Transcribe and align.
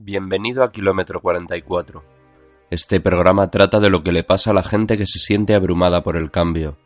Bienvenido 0.00 0.62
a 0.62 0.70
Kilómetro 0.70 1.20
44. 1.20 2.04
Este 2.70 3.00
programa 3.00 3.50
trata 3.50 3.80
de 3.80 3.90
lo 3.90 4.04
que 4.04 4.12
le 4.12 4.22
pasa 4.22 4.52
a 4.52 4.54
la 4.54 4.62
gente 4.62 4.96
que 4.96 5.08
se 5.08 5.18
siente 5.18 5.56
abrumada 5.56 6.04
por 6.04 6.16
el 6.16 6.30
cambio. 6.30 6.78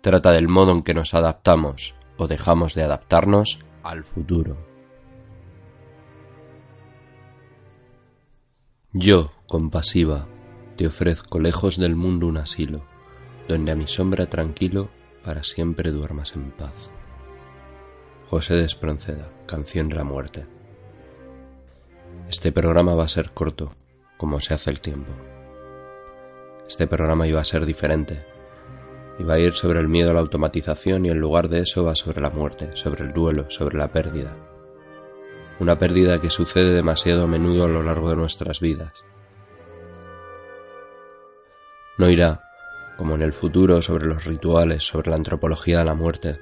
Trata 0.00 0.32
del 0.32 0.48
modo 0.48 0.72
en 0.72 0.82
que 0.82 0.92
nos 0.92 1.14
adaptamos 1.14 1.94
o 2.16 2.26
dejamos 2.26 2.74
de 2.74 2.82
adaptarnos 2.82 3.60
al 3.84 4.02
futuro. 4.02 4.56
Yo, 8.92 9.30
compasiva, 9.46 10.26
te 10.74 10.88
ofrezco 10.88 11.38
lejos 11.38 11.76
del 11.76 11.94
mundo 11.94 12.26
un 12.26 12.38
asilo, 12.38 12.84
donde 13.46 13.70
a 13.70 13.76
mi 13.76 13.86
sombra 13.86 14.28
tranquilo 14.28 14.90
para 15.24 15.44
siempre 15.44 15.92
duermas 15.92 16.34
en 16.34 16.50
paz. 16.50 16.90
José 18.26 18.56
de 18.56 18.64
Espronceda, 18.64 19.30
Canción 19.46 19.88
de 19.88 19.94
la 19.94 20.02
Muerte. 20.02 20.57
Este 22.28 22.52
programa 22.52 22.94
va 22.94 23.04
a 23.04 23.08
ser 23.08 23.30
corto, 23.30 23.72
como 24.18 24.42
se 24.42 24.52
hace 24.52 24.68
el 24.68 24.82
tiempo. 24.82 25.10
Este 26.68 26.86
programa 26.86 27.26
iba 27.26 27.40
a 27.40 27.44
ser 27.46 27.64
diferente. 27.64 28.22
Iba 29.18 29.34
a 29.34 29.38
ir 29.38 29.54
sobre 29.54 29.80
el 29.80 29.88
miedo 29.88 30.10
a 30.10 30.12
la 30.12 30.20
automatización 30.20 31.06
y 31.06 31.08
en 31.08 31.18
lugar 31.18 31.48
de 31.48 31.60
eso 31.60 31.84
va 31.84 31.94
sobre 31.94 32.20
la 32.20 32.28
muerte, 32.28 32.68
sobre 32.74 33.06
el 33.06 33.12
duelo, 33.12 33.48
sobre 33.48 33.78
la 33.78 33.88
pérdida. 33.88 34.36
Una 35.58 35.78
pérdida 35.78 36.20
que 36.20 36.28
sucede 36.28 36.74
demasiado 36.74 37.24
a 37.24 37.26
menudo 37.26 37.64
a 37.64 37.68
lo 37.68 37.82
largo 37.82 38.10
de 38.10 38.16
nuestras 38.16 38.60
vidas. 38.60 38.92
No 41.96 42.10
irá, 42.10 42.42
como 42.98 43.14
en 43.14 43.22
el 43.22 43.32
futuro, 43.32 43.80
sobre 43.80 44.06
los 44.06 44.26
rituales, 44.26 44.84
sobre 44.84 45.08
la 45.08 45.16
antropología 45.16 45.78
de 45.78 45.86
la 45.86 45.94
muerte, 45.94 46.38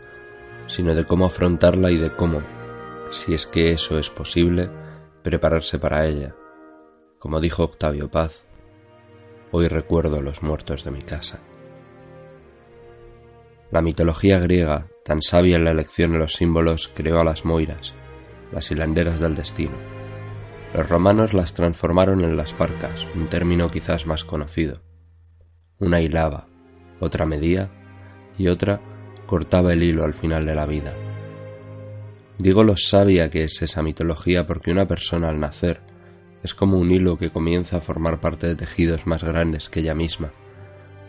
sino 0.66 0.96
de 0.96 1.04
cómo 1.04 1.26
afrontarla 1.26 1.92
y 1.92 1.96
de 1.96 2.12
cómo, 2.12 2.42
si 3.10 3.34
es 3.34 3.46
que 3.46 3.70
eso 3.70 4.00
es 4.00 4.10
posible, 4.10 4.68
prepararse 5.26 5.80
para 5.80 6.06
ella. 6.06 6.36
Como 7.18 7.40
dijo 7.40 7.64
Octavio 7.64 8.08
Paz, 8.08 8.44
hoy 9.50 9.66
recuerdo 9.66 10.22
los 10.22 10.44
muertos 10.44 10.84
de 10.84 10.92
mi 10.92 11.02
casa. 11.02 11.42
La 13.72 13.82
mitología 13.82 14.38
griega, 14.38 14.86
tan 15.04 15.20
sabia 15.22 15.56
en 15.56 15.64
la 15.64 15.72
elección 15.72 16.12
de 16.12 16.18
los 16.18 16.34
símbolos, 16.34 16.92
creó 16.94 17.18
a 17.18 17.24
las 17.24 17.44
moiras, 17.44 17.96
las 18.52 18.70
hilanderas 18.70 19.18
del 19.18 19.34
destino. 19.34 19.76
Los 20.72 20.88
romanos 20.88 21.34
las 21.34 21.54
transformaron 21.54 22.22
en 22.22 22.36
las 22.36 22.54
parcas, 22.54 23.04
un 23.16 23.28
término 23.28 23.68
quizás 23.68 24.06
más 24.06 24.22
conocido. 24.22 24.80
Una 25.80 26.00
hilaba, 26.00 26.46
otra 27.00 27.26
medía 27.26 27.68
y 28.38 28.46
otra 28.46 28.80
cortaba 29.26 29.72
el 29.72 29.82
hilo 29.82 30.04
al 30.04 30.14
final 30.14 30.46
de 30.46 30.54
la 30.54 30.66
vida. 30.66 30.94
Digo 32.38 32.64
lo 32.64 32.76
sabia 32.76 33.30
que 33.30 33.44
es 33.44 33.62
esa 33.62 33.82
mitología 33.82 34.46
porque 34.46 34.70
una 34.70 34.86
persona 34.86 35.30
al 35.30 35.40
nacer 35.40 35.80
es 36.42 36.54
como 36.54 36.78
un 36.78 36.90
hilo 36.90 37.16
que 37.16 37.30
comienza 37.30 37.78
a 37.78 37.80
formar 37.80 38.20
parte 38.20 38.46
de 38.46 38.56
tejidos 38.56 39.06
más 39.06 39.24
grandes 39.24 39.70
que 39.70 39.80
ella 39.80 39.94
misma, 39.94 40.32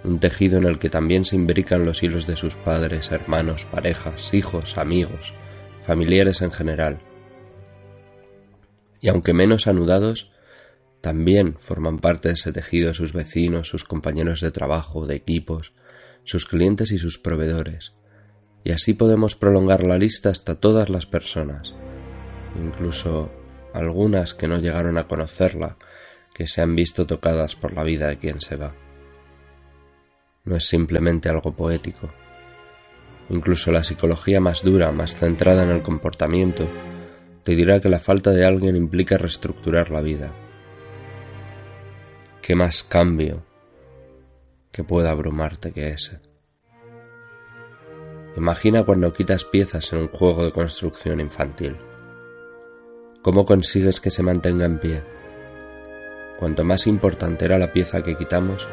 un 0.04 0.20
tejido 0.20 0.58
en 0.58 0.64
el 0.64 0.80
que 0.80 0.90
también 0.90 1.26
se 1.26 1.36
imbrican 1.36 1.84
los 1.84 2.02
hilos 2.02 2.28
de 2.28 2.38
sus 2.38 2.56
padres, 2.56 3.12
hermanos, 3.12 3.66
parejas, 3.66 4.34
hijos, 4.34 4.78
amigos, 4.78 5.34
familiares 5.86 6.42
en 6.42 6.52
general. 6.52 7.00
Y 9.02 9.10
aunque 9.10 9.34
menos 9.34 9.68
anudados, 9.68 10.32
también 11.02 11.56
forman 11.60 12.00
parte 12.00 12.30
de 12.30 12.36
ese 12.36 12.52
tejido 12.52 12.94
sus 12.94 13.14
vecinos, 13.14 13.68
sus 13.68 13.84
compañeros 13.84 14.42
de 14.42 14.52
trabajo, 14.52 15.06
de 15.06 15.16
equipos, 15.16 15.74
sus 16.24 16.46
clientes 16.46 16.92
y 16.92 16.98
sus 16.98 17.20
proveedores, 17.20 17.94
y 18.68 18.72
así 18.74 18.94
podemos 18.94 19.38
prolongar 19.38 19.88
la 19.88 19.98
lista 19.98 20.30
hasta 20.30 20.56
todas 20.56 20.90
las 20.90 21.06
personas, 21.06 21.74
incluso 22.62 23.32
algunas 23.74 24.34
que 24.34 24.50
no 24.50 24.58
llegaron 24.58 24.98
a 24.98 25.08
conocerla, 25.08 25.78
que 26.34 26.48
se 26.48 26.62
han 26.62 26.76
visto 26.76 27.08
tocadas 27.08 27.56
por 27.56 27.72
la 27.72 27.86
vida 27.86 28.10
de 28.10 28.18
quien 28.18 28.42
se 28.42 28.58
va. 28.58 28.76
No 30.44 30.58
es 30.58 30.66
simplemente 30.66 31.30
algo 31.30 31.56
poético. 31.56 32.10
Incluso 33.30 33.72
la 33.72 33.86
psicología 33.86 34.42
más 34.42 34.64
dura, 34.64 34.92
más 34.92 35.16
centrada 35.16 35.64
en 35.64 35.70
el 35.70 35.82
comportamiento, 35.82 36.68
te 37.44 37.56
dirá 37.56 37.80
que 37.80 37.88
la 37.88 38.02
falta 38.02 38.32
de 38.32 38.46
alguien 38.46 38.76
implica 38.76 39.18
reestructurar 39.18 39.92
la 39.92 40.02
vida. 40.02 40.30
¿Qué 42.42 42.54
más 42.54 42.84
cambio 42.84 43.46
que 44.74 44.84
pueda 44.84 45.12
abrumarte 45.12 45.72
que 45.72 45.92
ese? 45.92 46.27
Imagina 48.38 48.84
cuando 48.84 49.12
quitas 49.12 49.46
piezas 49.46 49.92
en 49.94 50.02
un 50.02 50.08
juego 50.10 50.46
de 50.46 50.52
construcción 50.52 51.20
infantil. 51.20 51.76
¿Cómo 53.24 53.46
consigues 53.46 54.00
que 54.00 54.12
se 54.12 54.22
mantenga 54.22 54.66
en 54.66 54.78
pie? 54.78 55.04
Cuanto 56.38 56.64
más 56.64 56.86
importante 56.86 57.46
era 57.46 57.58
la 57.58 57.74
pieza 57.74 58.04
que 58.04 58.16
quitamos, 58.16 58.68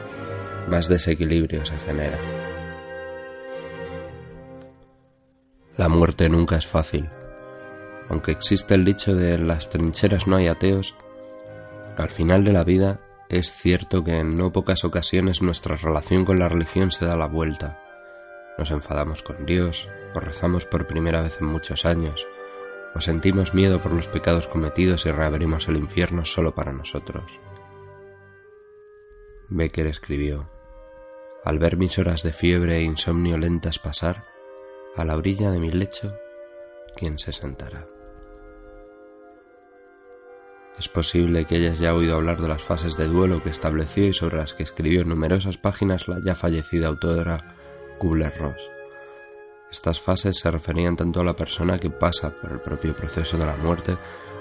más 0.68 0.86
desequilibrio 0.90 1.64
se 1.64 1.78
genera. 1.78 2.18
La 5.78 5.88
muerte 5.88 6.28
nunca 6.28 6.56
es 6.56 6.66
fácil. 6.66 7.08
Aunque 8.10 8.32
existe 8.32 8.74
el 8.74 8.84
dicho 8.84 9.14
de 9.14 9.38
las 9.38 9.70
trincheras 9.70 10.26
no 10.26 10.36
hay 10.36 10.48
ateos, 10.48 10.94
al 11.96 12.10
final 12.10 12.44
de 12.44 12.52
la 12.52 12.64
vida 12.64 13.00
es 13.30 13.50
cierto 13.50 14.04
que 14.04 14.18
en 14.18 14.36
no 14.36 14.52
pocas 14.52 14.84
ocasiones 14.84 15.40
nuestra 15.40 15.76
relación 15.76 16.26
con 16.26 16.38
la 16.38 16.50
religión 16.50 16.90
se 16.90 17.06
da 17.06 17.16
la 17.16 17.28
vuelta 17.28 17.80
nos 18.58 18.70
enfadamos 18.70 19.22
con 19.22 19.46
Dios, 19.46 19.88
o 20.14 20.20
rezamos 20.20 20.64
por 20.64 20.86
primera 20.86 21.22
vez 21.22 21.40
en 21.40 21.46
muchos 21.46 21.84
años, 21.84 22.26
o 22.94 23.00
sentimos 23.00 23.54
miedo 23.54 23.82
por 23.82 23.92
los 23.92 24.06
pecados 24.06 24.46
cometidos 24.46 25.06
y 25.06 25.10
reabrimos 25.10 25.68
el 25.68 25.76
infierno 25.76 26.24
solo 26.24 26.54
para 26.54 26.72
nosotros. 26.72 27.40
Becker 29.48 29.86
escribió, 29.86 30.48
Al 31.44 31.58
ver 31.58 31.76
mis 31.76 31.98
horas 31.98 32.22
de 32.22 32.32
fiebre 32.32 32.76
e 32.76 32.82
insomnio 32.82 33.36
lentas 33.36 33.78
pasar, 33.78 34.24
a 34.96 35.04
la 35.04 35.16
orilla 35.16 35.50
de 35.50 35.58
mi 35.58 35.72
lecho, 35.72 36.16
¿quién 36.96 37.18
se 37.18 37.32
sentará? 37.32 37.86
Es 40.78 40.88
posible 40.88 41.44
que 41.44 41.56
hayas 41.56 41.78
ya 41.78 41.94
oído 41.94 42.16
hablar 42.16 42.40
de 42.40 42.48
las 42.48 42.62
fases 42.62 42.96
de 42.96 43.06
duelo 43.06 43.42
que 43.42 43.50
estableció 43.50 44.06
y 44.06 44.12
sobre 44.12 44.38
las 44.38 44.54
que 44.54 44.64
escribió 44.64 45.02
en 45.02 45.08
numerosas 45.08 45.56
páginas 45.56 46.08
la 46.08 46.20
ya 46.24 46.34
fallecida 46.34 46.88
autora 46.88 47.53
Kubler-Ross. 47.98 48.70
Estas 49.70 50.00
fases 50.00 50.38
se 50.38 50.50
referían 50.50 50.96
tanto 50.96 51.20
a 51.20 51.24
la 51.24 51.34
persona 51.34 51.78
que 51.78 51.90
pasa 51.90 52.30
por 52.30 52.52
el 52.52 52.60
propio 52.60 52.94
proceso 52.94 53.36
de 53.36 53.46
la 53.46 53.56
muerte 53.56 53.96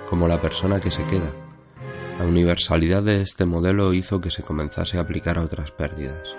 como 0.09 0.25
a 0.25 0.29
la 0.29 0.39
persona 0.39 0.79
que 0.79 0.91
se 0.91 1.05
queda. 1.07 1.33
La 2.19 2.25
universalidad 2.25 3.01
de 3.01 3.21
este 3.21 3.45
modelo 3.45 3.93
hizo 3.93 4.21
que 4.21 4.29
se 4.29 4.43
comenzase 4.43 4.97
a 4.97 5.01
aplicar 5.01 5.39
a 5.39 5.41
otras 5.41 5.71
pérdidas, 5.71 6.35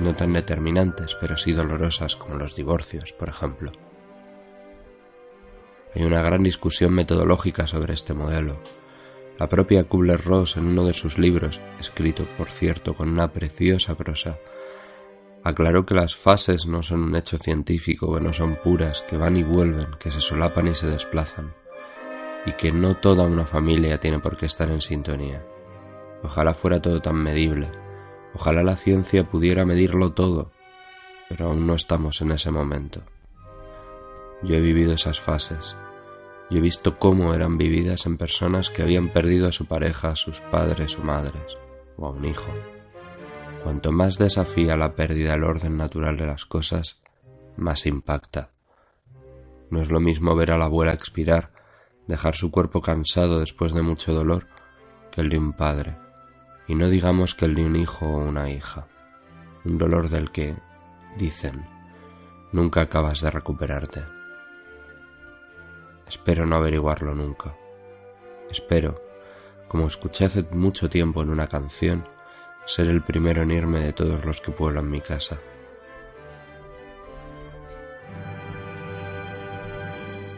no 0.00 0.14
tan 0.14 0.32
determinantes, 0.32 1.16
pero 1.20 1.36
sí 1.36 1.52
dolorosas 1.52 2.16
como 2.16 2.36
los 2.36 2.56
divorcios, 2.56 3.12
por 3.12 3.28
ejemplo. 3.28 3.72
Hay 5.94 6.04
una 6.04 6.22
gran 6.22 6.42
discusión 6.42 6.94
metodológica 6.94 7.66
sobre 7.66 7.94
este 7.94 8.14
modelo. 8.14 8.58
La 9.38 9.48
propia 9.48 9.84
Kubler-Ross 9.84 10.56
en 10.56 10.66
uno 10.66 10.84
de 10.84 10.94
sus 10.94 11.18
libros, 11.18 11.60
escrito 11.78 12.26
por 12.38 12.48
cierto 12.48 12.94
con 12.94 13.10
una 13.10 13.32
preciosa 13.32 13.96
prosa, 13.96 14.38
Aclaró 15.42 15.86
que 15.86 15.94
las 15.94 16.14
fases 16.14 16.66
no 16.66 16.82
son 16.82 17.02
un 17.02 17.16
hecho 17.16 17.38
científico, 17.38 18.14
que 18.14 18.20
no 18.20 18.32
son 18.32 18.56
puras, 18.56 19.02
que 19.08 19.16
van 19.16 19.38
y 19.38 19.42
vuelven, 19.42 19.88
que 19.98 20.10
se 20.10 20.20
solapan 20.20 20.66
y 20.66 20.74
se 20.74 20.86
desplazan, 20.86 21.54
y 22.44 22.52
que 22.52 22.70
no 22.72 22.96
toda 22.96 23.24
una 23.24 23.46
familia 23.46 23.98
tiene 23.98 24.18
por 24.18 24.36
qué 24.36 24.44
estar 24.44 24.70
en 24.70 24.82
sintonía. 24.82 25.42
Ojalá 26.22 26.52
fuera 26.52 26.82
todo 26.82 27.00
tan 27.00 27.16
medible, 27.16 27.70
ojalá 28.34 28.62
la 28.62 28.76
ciencia 28.76 29.24
pudiera 29.24 29.64
medirlo 29.64 30.12
todo, 30.12 30.50
pero 31.30 31.46
aún 31.46 31.66
no 31.66 31.74
estamos 31.74 32.20
en 32.20 32.32
ese 32.32 32.50
momento. 32.50 33.00
Yo 34.42 34.56
he 34.56 34.60
vivido 34.60 34.92
esas 34.92 35.20
fases, 35.20 35.74
y 36.50 36.58
he 36.58 36.60
visto 36.60 36.98
cómo 36.98 37.32
eran 37.32 37.56
vividas 37.56 38.04
en 38.04 38.18
personas 38.18 38.68
que 38.68 38.82
habían 38.82 39.08
perdido 39.08 39.48
a 39.48 39.52
su 39.52 39.64
pareja, 39.64 40.08
a 40.08 40.16
sus 40.16 40.40
padres 40.40 40.98
o 40.98 41.02
madres, 41.02 41.56
o 41.96 42.06
a 42.06 42.10
un 42.10 42.26
hijo. 42.26 42.52
Cuanto 43.62 43.92
más 43.92 44.18
desafía 44.18 44.76
la 44.76 44.94
pérdida 44.94 45.32
del 45.32 45.44
orden 45.44 45.76
natural 45.76 46.16
de 46.16 46.26
las 46.26 46.46
cosas, 46.46 47.00
más 47.56 47.86
impacta. 47.86 48.50
No 49.70 49.82
es 49.82 49.90
lo 49.90 50.00
mismo 50.00 50.34
ver 50.34 50.50
a 50.50 50.58
la 50.58 50.64
abuela 50.64 50.92
expirar, 50.92 51.52
dejar 52.06 52.34
su 52.34 52.50
cuerpo 52.50 52.80
cansado 52.80 53.40
después 53.40 53.72
de 53.72 53.82
mucho 53.82 54.14
dolor, 54.14 54.48
que 55.10 55.20
el 55.20 55.28
de 55.28 55.38
un 55.38 55.52
padre, 55.52 55.96
y 56.66 56.74
no 56.74 56.88
digamos 56.88 57.34
que 57.34 57.44
el 57.44 57.54
de 57.54 57.64
un 57.64 57.76
hijo 57.76 58.06
o 58.06 58.18
una 58.18 58.50
hija, 58.50 58.88
un 59.64 59.76
dolor 59.76 60.08
del 60.08 60.30
que, 60.30 60.56
dicen, 61.16 61.66
nunca 62.52 62.80
acabas 62.82 63.20
de 63.20 63.30
recuperarte. 63.30 64.04
Espero 66.08 66.46
no 66.46 66.56
averiguarlo 66.56 67.14
nunca. 67.14 67.54
Espero, 68.50 68.96
como 69.68 69.86
escuché 69.86 70.24
hace 70.24 70.42
mucho 70.50 70.88
tiempo 70.88 71.22
en 71.22 71.30
una 71.30 71.46
canción, 71.46 72.04
ser 72.66 72.88
el 72.88 73.02
primero 73.02 73.42
en 73.42 73.50
irme 73.50 73.80
de 73.80 73.92
todos 73.92 74.24
los 74.24 74.40
que 74.40 74.52
pueblan 74.52 74.90
mi 74.90 75.00
casa. 75.00 75.40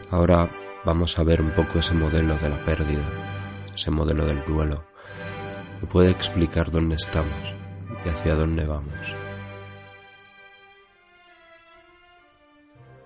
Ahora 0.09 0.49
vamos 0.85 1.17
a 1.17 1.23
ver 1.23 1.41
un 1.41 1.51
poco 1.51 1.79
ese 1.79 1.93
modelo 1.93 2.35
de 2.37 2.49
la 2.49 2.57
pérdida, 2.65 3.03
ese 3.73 3.89
modelo 3.89 4.25
del 4.25 4.43
duelo, 4.45 4.83
que 5.79 5.87
puede 5.87 6.11
explicar 6.11 6.69
dónde 6.69 6.95
estamos 6.95 7.55
y 8.05 8.09
hacia 8.09 8.35
dónde 8.35 8.65
vamos. 8.65 9.15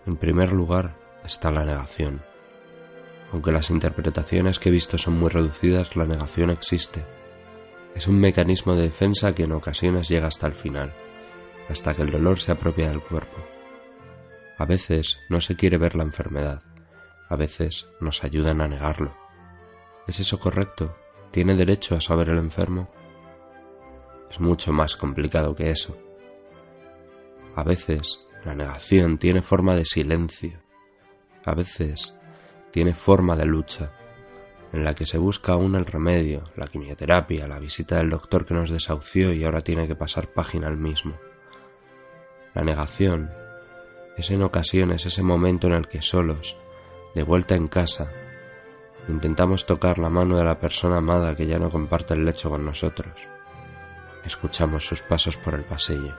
En 0.06 0.16
primer 0.16 0.54
lugar 0.54 0.96
está 1.24 1.52
la 1.52 1.66
negación. 1.66 2.22
Aunque 3.34 3.52
las 3.52 3.70
interpretaciones 3.70 4.58
que 4.58 4.70
he 4.70 4.72
visto 4.72 4.98
son 4.98 5.20
muy 5.20 5.30
reducidas, 5.30 5.96
la 5.96 6.06
negación 6.06 6.50
existe. 6.50 7.06
Es 7.98 8.06
un 8.06 8.20
mecanismo 8.20 8.76
de 8.76 8.84
defensa 8.84 9.34
que 9.34 9.46
en 9.46 9.54
ocasiones 9.54 10.08
llega 10.08 10.28
hasta 10.28 10.46
el 10.46 10.54
final, 10.54 10.94
hasta 11.68 11.96
que 11.96 12.04
el 12.04 12.12
dolor 12.12 12.40
se 12.40 12.52
apropia 12.52 12.90
del 12.90 13.02
cuerpo. 13.02 13.44
A 14.60 14.66
veces 14.66 15.18
no 15.30 15.42
se 15.42 15.56
quiere 15.56 15.80
ver 15.80 15.96
la 15.96 16.04
enfermedad, 16.04 16.62
a 17.28 17.36
veces 17.36 17.88
nos 18.00 18.24
ayudan 18.24 18.62
a 18.62 18.68
negarlo. 18.68 19.18
¿Es 20.06 20.20
eso 20.20 20.40
correcto? 20.40 20.96
¿Tiene 21.32 21.56
derecho 21.56 21.96
a 21.96 22.02
saber 22.02 22.30
el 22.30 22.38
enfermo? 22.38 22.88
Es 24.30 24.40
mucho 24.40 24.72
más 24.72 24.96
complicado 24.96 25.56
que 25.56 25.72
eso. 25.72 25.98
A 27.56 27.64
veces 27.64 28.20
la 28.46 28.54
negación 28.54 29.18
tiene 29.18 29.42
forma 29.42 29.74
de 29.74 29.86
silencio. 29.86 30.62
A 31.44 31.56
veces 31.56 32.16
tiene 32.70 32.94
forma 32.94 33.36
de 33.36 33.46
lucha, 33.46 33.92
en 34.74 34.84
la 34.84 34.96
que 34.96 35.06
se 35.06 35.18
busca 35.18 35.54
aún 35.54 35.76
el 35.76 35.86
remedio, 35.86 36.44
la 36.56 36.68
quimioterapia, 36.68 37.48
la 37.48 37.60
visita 37.60 37.98
del 37.98 38.10
doctor 38.10 38.46
que 38.46 38.54
nos 38.54 38.70
desahució 38.70 39.34
y 39.34 39.44
ahora 39.44 39.62
tiene 39.62 39.88
que 39.88 39.96
pasar 39.96 40.28
página 40.28 40.68
al 40.68 40.78
mismo. 40.78 41.18
La 42.54 42.64
negación 42.64 43.32
es 44.18 44.32
en 44.32 44.42
ocasiones 44.44 45.06
ese 45.06 45.24
momento 45.24 45.68
en 45.68 45.74
el 45.74 45.88
que 45.88 46.02
solos, 46.02 46.58
de 47.14 47.24
vuelta 47.24 47.56
en 47.56 47.68
casa, 47.68 48.12
intentamos 49.08 49.66
tocar 49.66 50.00
la 50.00 50.10
mano 50.10 50.38
de 50.38 50.44
la 50.44 50.60
persona 50.60 50.98
amada 50.98 51.36
que 51.36 51.46
ya 51.46 51.60
no 51.60 51.70
comparte 51.70 52.14
el 52.14 52.26
lecho 52.26 52.50
con 52.50 52.66
nosotros. 52.66 53.14
Escuchamos 54.26 54.86
sus 54.86 55.02
pasos 55.02 55.38
por 55.38 55.54
el 55.54 55.64
pasillo. 55.64 56.16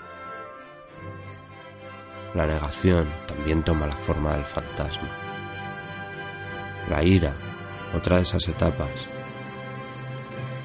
La 2.35 2.47
negación 2.47 3.09
también 3.27 3.62
toma 3.62 3.87
la 3.87 3.97
forma 3.97 4.35
del 4.35 4.45
fantasma. 4.45 5.09
La 6.89 7.03
ira, 7.03 7.35
otra 7.94 8.17
de 8.17 8.23
esas 8.23 8.49
etapas. 8.49 8.90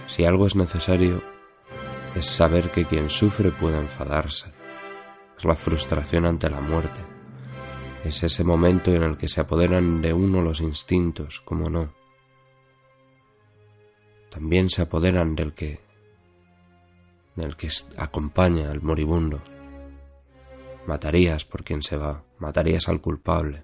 Si 0.07 0.25
algo 0.25 0.47
es 0.47 0.55
necesario, 0.55 1.23
es 2.15 2.25
saber 2.25 2.71
que 2.71 2.85
quien 2.85 3.09
sufre 3.09 3.51
puede 3.51 3.77
enfadarse. 3.77 4.53
Es 5.37 5.45
la 5.45 5.55
frustración 5.55 6.25
ante 6.25 6.49
la 6.49 6.61
muerte 6.61 7.13
es 8.03 8.21
ese 8.21 8.43
momento 8.43 8.91
en 8.91 9.03
el 9.03 9.17
que 9.17 9.29
se 9.29 9.41
apoderan 9.41 10.01
de 10.01 10.13
uno 10.13 10.41
los 10.41 10.59
instintos, 10.59 11.41
como 11.41 11.69
no. 11.69 11.93
También 14.29 14.69
se 14.69 14.81
apoderan 14.81 15.35
del 15.35 15.53
que 15.53 15.79
del 17.35 17.55
que 17.55 17.69
acompaña 17.97 18.69
al 18.69 18.81
moribundo. 18.81 19.41
Matarías 20.85 21.45
por 21.45 21.63
quien 21.63 21.81
se 21.81 21.97
va, 21.97 22.23
matarías 22.37 22.89
al 22.89 23.01
culpable. 23.01 23.63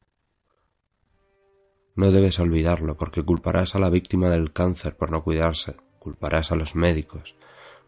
No 1.99 2.11
debes 2.11 2.39
olvidarlo 2.39 2.95
porque 2.95 3.23
culparás 3.23 3.75
a 3.75 3.79
la 3.79 3.89
víctima 3.89 4.29
del 4.29 4.53
cáncer 4.53 4.95
por 4.95 5.11
no 5.11 5.21
cuidarse, 5.21 5.75
culparás 5.99 6.53
a 6.53 6.55
los 6.55 6.73
médicos, 6.73 7.35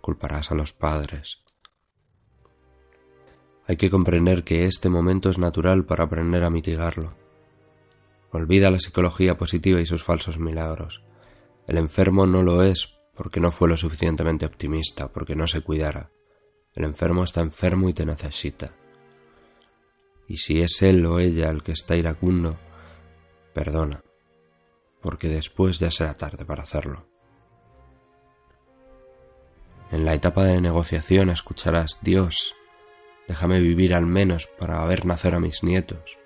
culparás 0.02 0.52
a 0.52 0.56
los 0.56 0.74
padres, 0.74 1.42
hay 3.72 3.78
que 3.78 3.90
comprender 3.90 4.44
que 4.44 4.66
este 4.66 4.90
momento 4.90 5.30
es 5.30 5.38
natural 5.38 5.86
para 5.86 6.04
aprender 6.04 6.44
a 6.44 6.50
mitigarlo. 6.50 7.16
Olvida 8.32 8.70
la 8.70 8.82
psicología 8.82 9.38
positiva 9.38 9.80
y 9.80 9.86
sus 9.86 10.04
falsos 10.04 10.38
milagros. 10.38 11.06
El 11.68 11.78
enfermo 11.78 12.28
no 12.28 12.44
lo 12.44 12.64
es 12.64 13.00
porque 13.16 13.40
no 13.40 13.50
fue 13.50 13.70
lo 13.70 13.78
suficientemente 13.78 14.46
optimista, 14.46 15.14
porque 15.14 15.38
no 15.38 15.48
se 15.48 15.62
cuidara. 15.62 16.12
El 16.74 16.84
enfermo 16.84 17.24
está 17.24 17.40
enfermo 17.40 17.88
y 17.88 17.94
te 17.94 18.06
necesita. 18.06 18.74
Y 20.28 20.36
si 20.36 20.60
es 20.60 20.82
él 20.82 21.06
o 21.06 21.20
ella 21.20 21.50
el 21.50 21.64
que 21.64 21.72
está 21.72 21.96
iracundo, 21.96 22.60
perdona, 23.54 24.04
porque 25.02 25.28
después 25.28 25.80
ya 25.80 25.92
será 25.92 26.14
tarde 26.16 26.46
para 26.46 26.64
hacerlo. 26.64 27.06
En 29.92 30.06
la 30.06 30.14
etapa 30.14 30.46
de 30.46 30.62
negociación 30.62 31.30
escucharás 31.30 32.00
Dios, 32.02 32.56
Déjame 33.32 33.60
vivir 33.60 33.94
al 33.94 34.06
menos 34.06 34.48
para 34.48 34.86
ver 34.86 35.06
nacer 35.06 35.36
a 35.36 35.40
mis 35.40 35.64
nietos. 35.64 36.18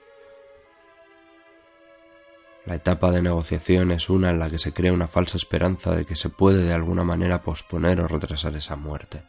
La 2.66 2.74
etapa 2.74 3.12
de 3.12 3.22
negociación 3.22 3.92
es 3.92 4.10
una 4.10 4.32
en 4.32 4.40
la 4.40 4.50
que 4.50 4.58
se 4.58 4.74
crea 4.74 4.92
una 4.92 5.08
falsa 5.08 5.38
esperanza 5.38 5.96
de 5.96 6.06
que 6.06 6.16
se 6.16 6.30
puede 6.30 6.64
de 6.64 6.74
alguna 6.74 7.04
manera 7.04 7.44
posponer 7.44 8.02
o 8.02 8.08
retrasar 8.08 8.56
esa 8.56 8.76
muerte. 8.76 9.22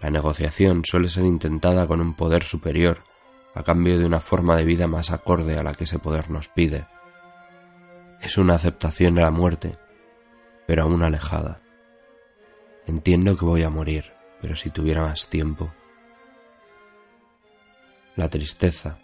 La 0.00 0.08
negociación 0.08 0.82
suele 0.82 1.10
ser 1.10 1.26
intentada 1.26 1.86
con 1.86 2.00
un 2.00 2.14
poder 2.14 2.42
superior 2.42 3.02
a 3.56 3.64
cambio 3.64 3.98
de 3.98 4.06
una 4.06 4.20
forma 4.20 4.56
de 4.56 4.64
vida 4.64 4.86
más 4.86 5.10
acorde 5.10 5.58
a 5.58 5.64
la 5.64 5.74
que 5.74 5.84
ese 5.84 5.98
poder 5.98 6.30
nos 6.30 6.48
pide. 6.48 6.86
Es 8.20 8.38
una 8.38 8.54
aceptación 8.54 9.16
de 9.16 9.22
la 9.22 9.32
muerte, 9.32 9.72
pero 10.68 10.84
aún 10.84 11.02
alejada. 11.02 11.60
Entiendo 12.86 13.36
que 13.36 13.44
voy 13.44 13.62
a 13.64 13.70
morir 13.70 14.16
pero 14.40 14.56
si 14.56 14.70
tuviera 14.70 15.02
más 15.02 15.28
tiempo. 15.28 15.72
La 18.14 18.28
tristeza. 18.28 18.98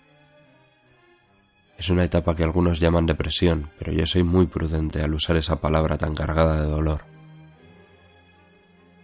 Es 1.76 1.90
una 1.90 2.04
etapa 2.04 2.36
que 2.36 2.44
algunos 2.44 2.80
llaman 2.80 3.06
depresión, 3.06 3.70
pero 3.78 3.92
yo 3.92 4.06
soy 4.06 4.22
muy 4.22 4.46
prudente 4.46 5.02
al 5.02 5.14
usar 5.14 5.36
esa 5.36 5.60
palabra 5.60 5.98
tan 5.98 6.14
cargada 6.14 6.62
de 6.62 6.68
dolor. 6.68 7.02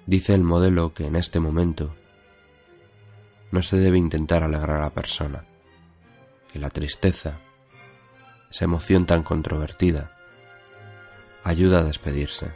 Dice 0.06 0.34
el 0.34 0.42
modelo 0.42 0.94
que 0.94 1.06
en 1.06 1.16
este 1.16 1.40
momento 1.40 1.94
no 3.50 3.62
se 3.62 3.76
debe 3.76 3.98
intentar 3.98 4.42
alegrar 4.42 4.78
a 4.78 4.84
la 4.84 4.90
persona, 4.90 5.44
que 6.52 6.58
la 6.58 6.70
tristeza, 6.70 7.38
esa 8.50 8.64
emoción 8.64 9.06
tan 9.06 9.22
controvertida, 9.22 10.16
ayuda 11.44 11.80
a 11.80 11.84
despedirse, 11.84 12.52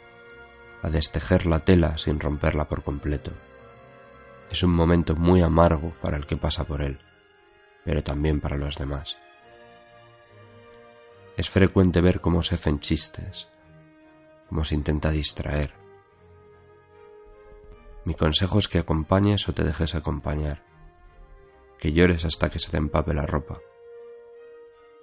a 0.81 0.89
destejer 0.89 1.45
la 1.45 1.59
tela 1.59 1.97
sin 1.97 2.19
romperla 2.19 2.67
por 2.67 2.83
completo 2.83 3.31
es 4.53 4.61
un 4.61 4.71
momento 4.71 5.15
muy 5.15 5.41
amargo 5.41 5.93
para 5.99 6.15
el 6.15 6.27
que 6.27 6.37
pasa 6.37 6.63
por 6.63 6.83
él, 6.83 6.99
pero 7.83 8.03
también 8.03 8.39
para 8.39 8.55
los 8.55 8.77
demás. 8.77 9.17
Es 11.35 11.49
frecuente 11.49 12.01
ver 12.01 12.21
cómo 12.21 12.43
se 12.43 12.53
hacen 12.53 12.79
chistes, 12.79 13.47
cómo 14.47 14.63
se 14.63 14.75
intenta 14.75 15.09
distraer. 15.09 15.73
Mi 18.05 18.13
consejo 18.13 18.59
es 18.59 18.67
que 18.67 18.77
acompañes 18.77 19.49
o 19.49 19.53
te 19.53 19.63
dejes 19.63 19.95
acompañar, 19.95 20.61
que 21.83 21.91
llores 21.91 22.23
hasta 22.23 22.49
que 22.49 22.59
se 22.59 22.71
te 22.71 22.77
empape 22.77 23.13
la 23.13 23.25
ropa, 23.25 23.59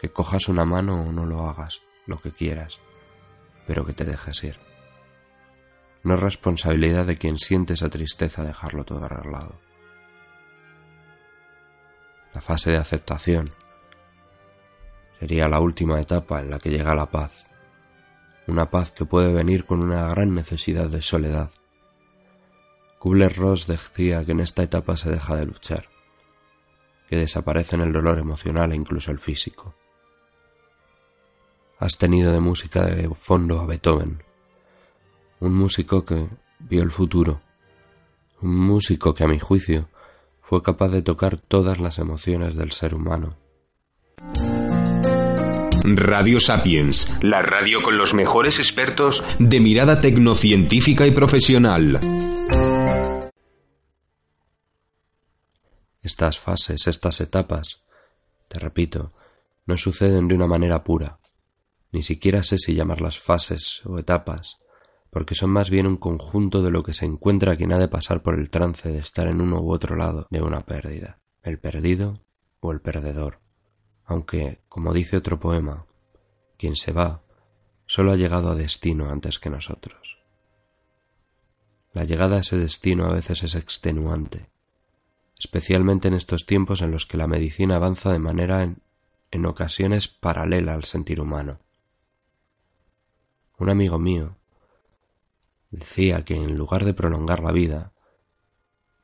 que 0.01 0.09
cojas 0.09 0.49
una 0.49 0.65
mano 0.65 1.03
o 1.03 1.13
no 1.13 1.27
lo 1.27 1.47
hagas, 1.47 1.83
lo 2.07 2.23
que 2.23 2.33
quieras, 2.33 2.81
pero 3.67 3.85
que 3.85 3.93
te 3.93 4.07
dejes 4.07 4.43
ir. 4.45 4.59
No 6.03 6.15
es 6.15 6.21
responsabilidad 6.21 7.05
de 7.05 7.19
quien 7.19 7.37
siente 7.37 7.75
esa 7.75 7.91
tristeza 7.91 8.45
dejarlo 8.45 8.85
todo 8.85 9.05
arreglado. 9.05 9.61
La 12.33 12.41
fase 12.41 12.71
de 12.71 12.79
aceptación 12.79 13.45
sería 15.19 15.49
la 15.49 15.61
última 15.61 16.01
etapa 16.01 16.41
en 16.41 16.49
la 16.49 16.59
que 16.59 16.71
llega 16.71 16.95
la 16.95 17.11
paz, 17.11 17.45
una 18.47 18.71
paz 18.71 18.91
que 18.91 19.05
puede 19.05 19.35
venir 19.35 19.67
con 19.67 19.85
una 19.85 20.09
gran 20.09 20.35
necesidad 20.35 20.89
de 20.89 21.03
soledad. 21.03 21.51
Kubler-Ross 23.01 23.67
decía 23.67 24.25
que 24.25 24.33
en 24.33 24.41
esta 24.41 24.63
etapa 24.63 24.97
se 24.97 25.11
deja 25.11 25.37
de 25.37 25.45
luchar, 25.45 25.90
que 27.11 27.17
desaparecen 27.17 27.81
el 27.81 27.93
dolor 27.93 28.21
emocional 28.21 28.71
e 28.71 28.77
incluso 28.77 29.11
el 29.11 29.19
físico. 29.19 29.75
Has 31.81 31.99
tenido 31.99 32.33
de 32.33 32.39
música 32.39 32.85
de 32.85 33.09
fondo 33.17 33.61
a 33.61 33.67
Beethoven, 33.67 34.23
un 35.41 35.55
músico 35.55 36.05
que 36.05 36.29
vio 36.61 36.85
el 36.85 36.93
futuro, 36.93 37.41
un 38.43 38.55
músico 38.55 39.13
que 39.13 39.25
a 39.25 39.29
mi 39.29 39.41
juicio 39.41 39.89
fue 40.41 40.63
capaz 40.63 40.91
de 40.91 41.03
tocar 41.03 41.37
todas 41.37 41.81
las 41.81 41.99
emociones 41.99 42.55
del 42.55 42.71
ser 42.71 42.95
humano. 42.95 43.37
Radio 45.83 46.39
Sapiens, 46.39 47.13
la 47.23 47.43
radio 47.43 47.83
con 47.83 47.99
los 47.99 48.15
mejores 48.15 48.59
expertos 48.61 49.25
de 49.41 49.59
mirada 49.59 50.01
tecnocientífica 50.01 51.07
y 51.09 51.11
profesional. 51.11 52.01
Estas 56.03 56.39
fases, 56.39 56.87
estas 56.87 57.21
etapas, 57.21 57.83
te 58.49 58.59
repito, 58.59 59.13
no 59.67 59.77
suceden 59.77 60.29
de 60.29 60.35
una 60.35 60.47
manera 60.47 60.83
pura. 60.83 61.21
Ni 61.93 62.03
siquiera 62.03 62.43
sé 62.43 62.59
si 62.59 62.75
llamarlas 62.75 63.19
fases 63.19 63.83
o 63.85 63.99
etapas, 63.99 64.59
porque 65.11 65.35
son 65.35 65.51
más 65.51 65.71
bien 65.71 65.87
un 65.87 65.97
conjunto 65.97 66.63
de 66.63 66.71
lo 66.71 66.83
que 66.83 66.93
se 66.93 67.05
encuentra 67.05 67.57
quien 67.57 67.73
ha 67.73 67.79
de 67.79 67.89
pasar 67.89 68.23
por 68.23 68.39
el 68.39 68.51
trance 68.51 68.89
de 68.89 68.99
estar 68.99 69.27
en 69.27 69.41
uno 69.41 69.61
u 69.61 69.73
otro 69.73 69.97
lado 69.97 70.27
de 70.31 70.41
una 70.41 70.65
pérdida, 70.65 71.21
el 71.43 71.59
perdido 71.59 72.21
o 72.61 72.73
el 72.73 72.81
perdedor 72.81 73.41
aunque, 74.11 74.61
como 74.69 74.93
dice 74.93 75.17
otro 75.17 75.39
poema, 75.39 75.87
quien 76.59 76.75
se 76.75 76.91
va 76.91 77.23
solo 77.87 78.11
ha 78.11 78.17
llegado 78.17 78.51
a 78.51 78.57
destino 78.57 79.09
antes 79.09 79.39
que 79.39 79.51
nosotros. 79.51 80.19
La 81.93 82.03
llegada 82.03 82.37
a 82.37 82.41
ese 82.41 82.59
destino 82.59 83.07
a 83.07 83.13
veces 83.13 83.45
es 83.45 83.55
extenuante, 83.55 84.51
especialmente 85.41 86.07
en 86.07 86.15
estos 86.15 86.47
tiempos 86.47 86.83
en 86.83 86.93
los 86.93 87.07
que 87.07 87.17
la 87.17 87.27
medicina 87.27 87.77
avanza 87.77 88.13
de 88.13 88.21
manera 88.21 88.63
en, 88.63 88.81
en 89.33 89.47
ocasiones 89.47 90.07
paralela 90.07 90.75
al 90.75 90.85
sentir 90.85 91.21
humano. 91.21 91.59
Un 93.59 93.71
amigo 93.71 93.99
mío 93.99 94.37
decía 95.71 96.25
que 96.25 96.37
en 96.37 96.57
lugar 96.57 96.85
de 96.85 96.95
prolongar 96.95 97.41
la 97.41 97.51
vida, 97.51 97.93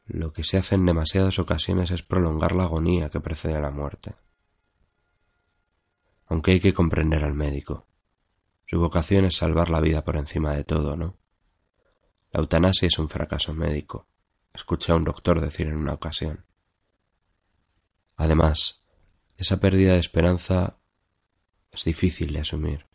lo 0.06 0.32
que 0.32 0.44
se 0.44 0.56
hace 0.56 0.76
en 0.76 0.86
demasiadas 0.86 1.38
ocasiones 1.40 1.90
es 1.90 2.02
prolongar 2.02 2.54
la 2.54 2.64
agonía 2.64 3.10
que 3.10 3.20
precede 3.20 3.56
a 3.56 3.60
la 3.60 3.72
muerte 3.72 4.14
aunque 6.26 6.52
hay 6.52 6.60
que 6.60 6.74
comprender 6.74 7.24
al 7.24 7.34
médico. 7.34 7.86
Su 8.66 8.80
vocación 8.80 9.24
es 9.24 9.36
salvar 9.36 9.70
la 9.70 9.80
vida 9.80 10.04
por 10.04 10.16
encima 10.16 10.52
de 10.54 10.64
todo, 10.64 10.96
¿no? 10.96 11.16
La 12.32 12.40
eutanasia 12.40 12.88
es 12.88 12.98
un 12.98 13.08
fracaso 13.08 13.54
médico, 13.54 14.08
escuché 14.56 14.92
a 14.92 14.96
un 14.96 15.04
doctor 15.04 15.40
decir 15.40 15.68
en 15.68 15.76
una 15.76 15.92
ocasión. 15.92 16.44
Además, 18.16 18.82
esa 19.36 19.60
pérdida 19.60 19.92
de 19.92 20.00
esperanza 20.00 20.78
es 21.70 21.84
difícil 21.84 22.32
de 22.32 22.40
asumir. 22.40 22.86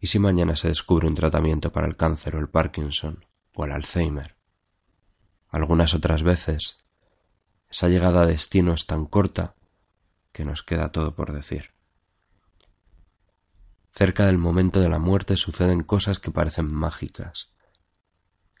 ¿Y 0.00 0.08
si 0.08 0.18
mañana 0.18 0.56
se 0.56 0.68
descubre 0.68 1.06
un 1.06 1.14
tratamiento 1.14 1.70
para 1.70 1.86
el 1.86 1.96
cáncer 1.96 2.34
o 2.34 2.40
el 2.40 2.48
Parkinson 2.48 3.24
o 3.54 3.64
el 3.64 3.72
Alzheimer? 3.72 4.36
Algunas 5.48 5.94
otras 5.94 6.22
veces, 6.22 6.78
esa 7.70 7.88
llegada 7.88 8.22
a 8.22 8.26
destino 8.26 8.72
es 8.72 8.86
tan 8.86 9.06
corta 9.06 9.54
que 10.32 10.44
nos 10.46 10.62
queda 10.62 10.90
todo 10.90 11.14
por 11.14 11.32
decir. 11.32 11.72
Cerca 13.92 14.24
del 14.24 14.38
momento 14.38 14.80
de 14.80 14.88
la 14.88 14.98
muerte 14.98 15.36
suceden 15.36 15.82
cosas 15.82 16.18
que 16.18 16.30
parecen 16.30 16.72
mágicas, 16.72 17.51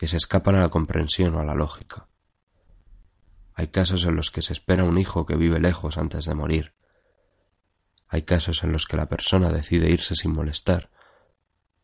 que 0.02 0.08
se 0.08 0.16
escapan 0.16 0.56
a 0.56 0.62
la 0.62 0.68
comprensión 0.68 1.36
o 1.36 1.38
a 1.38 1.44
la 1.44 1.54
lógica. 1.54 2.08
Hay 3.54 3.68
casos 3.68 4.04
en 4.04 4.16
los 4.16 4.32
que 4.32 4.42
se 4.42 4.52
espera 4.52 4.82
un 4.82 4.98
hijo 4.98 5.26
que 5.26 5.36
vive 5.36 5.60
lejos 5.60 5.96
antes 5.96 6.24
de 6.24 6.34
morir. 6.34 6.74
Hay 8.08 8.22
casos 8.22 8.64
en 8.64 8.72
los 8.72 8.86
que 8.86 8.96
la 8.96 9.08
persona 9.08 9.50
decide 9.50 9.92
irse 9.92 10.16
sin 10.16 10.32
molestar 10.32 10.90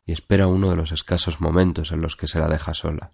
y 0.05 0.11
espera 0.11 0.49
uno 0.49 0.71
de 0.71 0.75
los 0.75 0.91
escasos 0.91 1.41
momentos 1.41 1.93
en 1.93 2.01
los 2.01 2.17
que 2.17 2.27
se 2.27 2.41
la 2.41 2.49
deja 2.49 2.75
sola. 2.75 3.13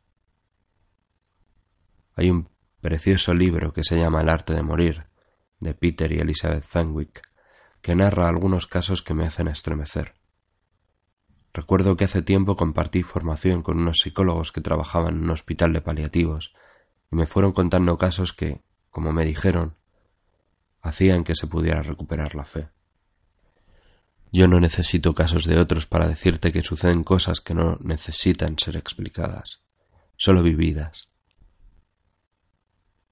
Hay 2.15 2.31
un 2.31 2.49
precioso 2.81 3.35
libro 3.35 3.75
que 3.75 3.85
se 3.85 3.99
llama 3.99 4.23
El 4.23 4.31
arte 4.31 4.55
de 4.55 4.63
morir, 4.63 5.05
de 5.61 5.75
Peter 5.75 6.11
y 6.13 6.21
Elizabeth 6.21 6.65
Fenwick, 6.65 7.21
que 7.83 7.95
narra 7.95 8.27
algunos 8.27 8.67
casos 8.67 9.03
que 9.03 9.13
me 9.13 9.27
hacen 9.27 9.49
estremecer. 9.49 10.15
Recuerdo 11.55 11.97
que 11.97 12.05
hace 12.05 12.21
tiempo 12.21 12.57
compartí 12.57 13.05
formación 13.05 13.63
con 13.63 13.79
unos 13.79 14.01
psicólogos 14.01 14.51
que 14.51 14.61
trabajaban 14.61 15.15
en 15.15 15.23
un 15.23 15.31
hospital 15.31 15.73
de 15.73 15.81
paliativos 15.81 16.53
y 17.13 17.17
me 17.17 17.27
fueron 17.27 17.53
contando 17.53 17.97
casos 17.97 18.33
que, 18.33 18.61
como 18.91 19.13
me 19.13 19.25
dijeron, 19.25 19.77
hacían 20.83 21.23
que 21.23 21.37
se 21.37 21.47
pudiera 21.47 21.81
recuperar 21.85 22.35
la 22.35 22.45
fe. 22.45 22.71
Yo 24.33 24.49
no 24.49 24.59
necesito 24.59 25.15
casos 25.15 25.45
de 25.45 25.61
otros 25.61 25.87
para 25.87 26.09
decirte 26.09 26.51
que 26.51 26.63
suceden 26.63 27.05
cosas 27.05 27.41
que 27.41 27.55
no 27.55 27.79
necesitan 27.81 28.59
ser 28.59 28.77
explicadas, 28.77 29.61
solo 30.17 30.43
vividas. 30.43 31.09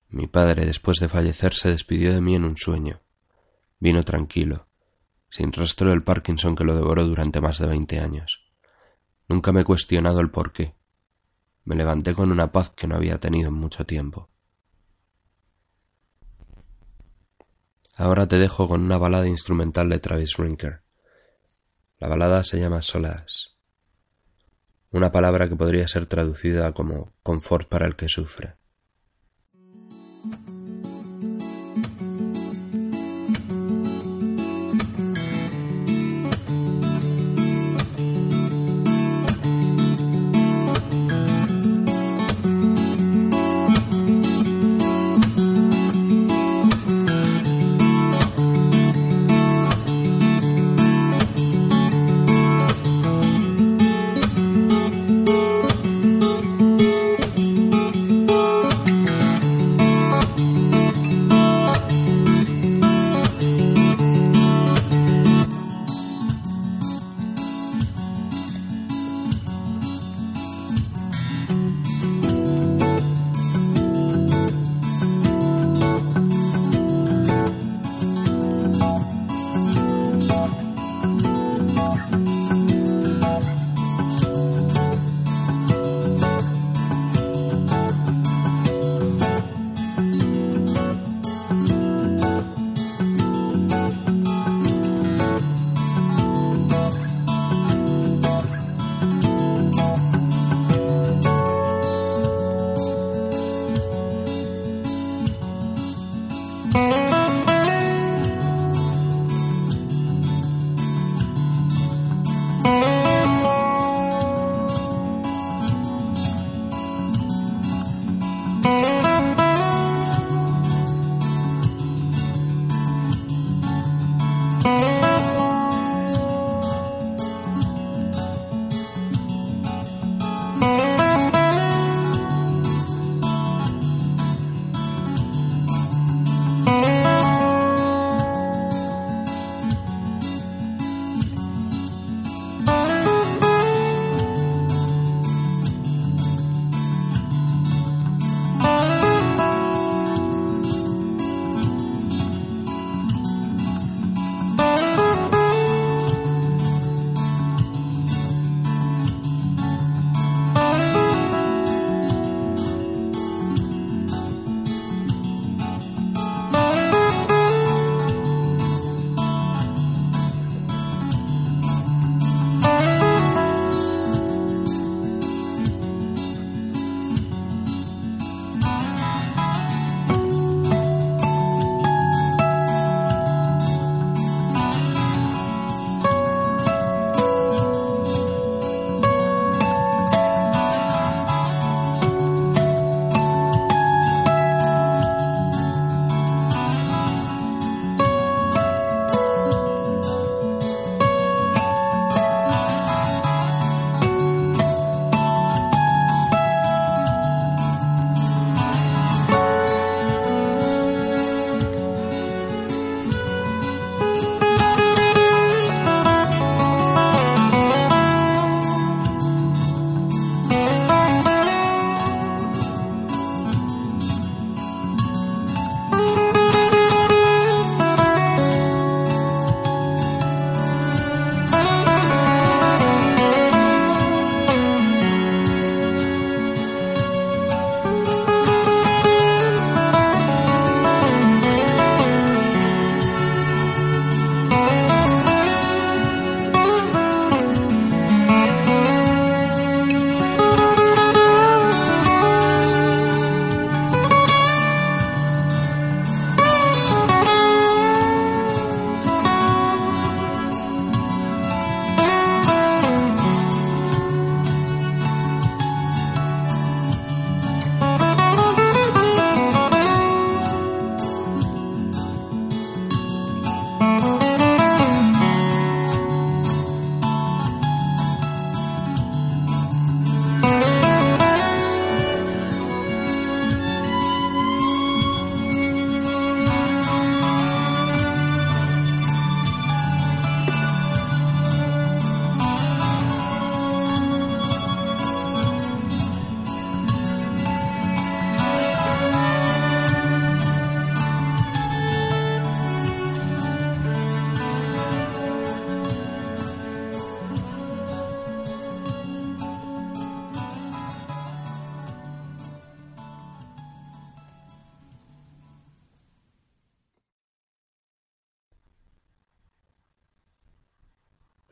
Mi 0.08 0.26
padre, 0.26 0.66
después 0.66 0.99
de 0.99 1.08
fallecer, 1.08 1.54
se 1.54 1.70
despidió 1.70 2.12
de 2.12 2.20
mí 2.20 2.34
en 2.34 2.44
un 2.44 2.56
sueño. 2.56 3.00
Vino 3.78 4.02
tranquilo, 4.02 4.66
sin 5.32 5.50
rastro 5.50 5.88
del 5.88 6.02
Parkinson 6.02 6.54
que 6.54 6.62
lo 6.62 6.74
devoró 6.74 7.04
durante 7.04 7.40
más 7.40 7.58
de 7.58 7.66
veinte 7.66 7.98
años. 8.00 8.44
Nunca 9.28 9.50
me 9.50 9.62
he 9.62 9.64
cuestionado 9.64 10.20
el 10.20 10.30
por 10.30 10.52
qué. 10.52 10.74
Me 11.64 11.74
levanté 11.74 12.14
con 12.14 12.30
una 12.30 12.52
paz 12.52 12.70
que 12.76 12.86
no 12.86 12.96
había 12.96 13.18
tenido 13.18 13.48
en 13.48 13.54
mucho 13.54 13.86
tiempo. 13.86 14.28
Ahora 17.94 18.28
te 18.28 18.36
dejo 18.36 18.68
con 18.68 18.82
una 18.82 18.98
balada 18.98 19.26
instrumental 19.26 19.88
de 19.88 20.00
Travis 20.00 20.36
Rinker. 20.36 20.82
La 21.98 22.08
balada 22.08 22.44
se 22.44 22.60
llama 22.60 22.82
Solas, 22.82 23.56
una 24.90 25.12
palabra 25.12 25.48
que 25.48 25.56
podría 25.56 25.88
ser 25.88 26.04
traducida 26.04 26.72
como 26.72 27.14
confort 27.22 27.68
para 27.68 27.86
el 27.86 27.96
que 27.96 28.08
sufre. 28.08 28.56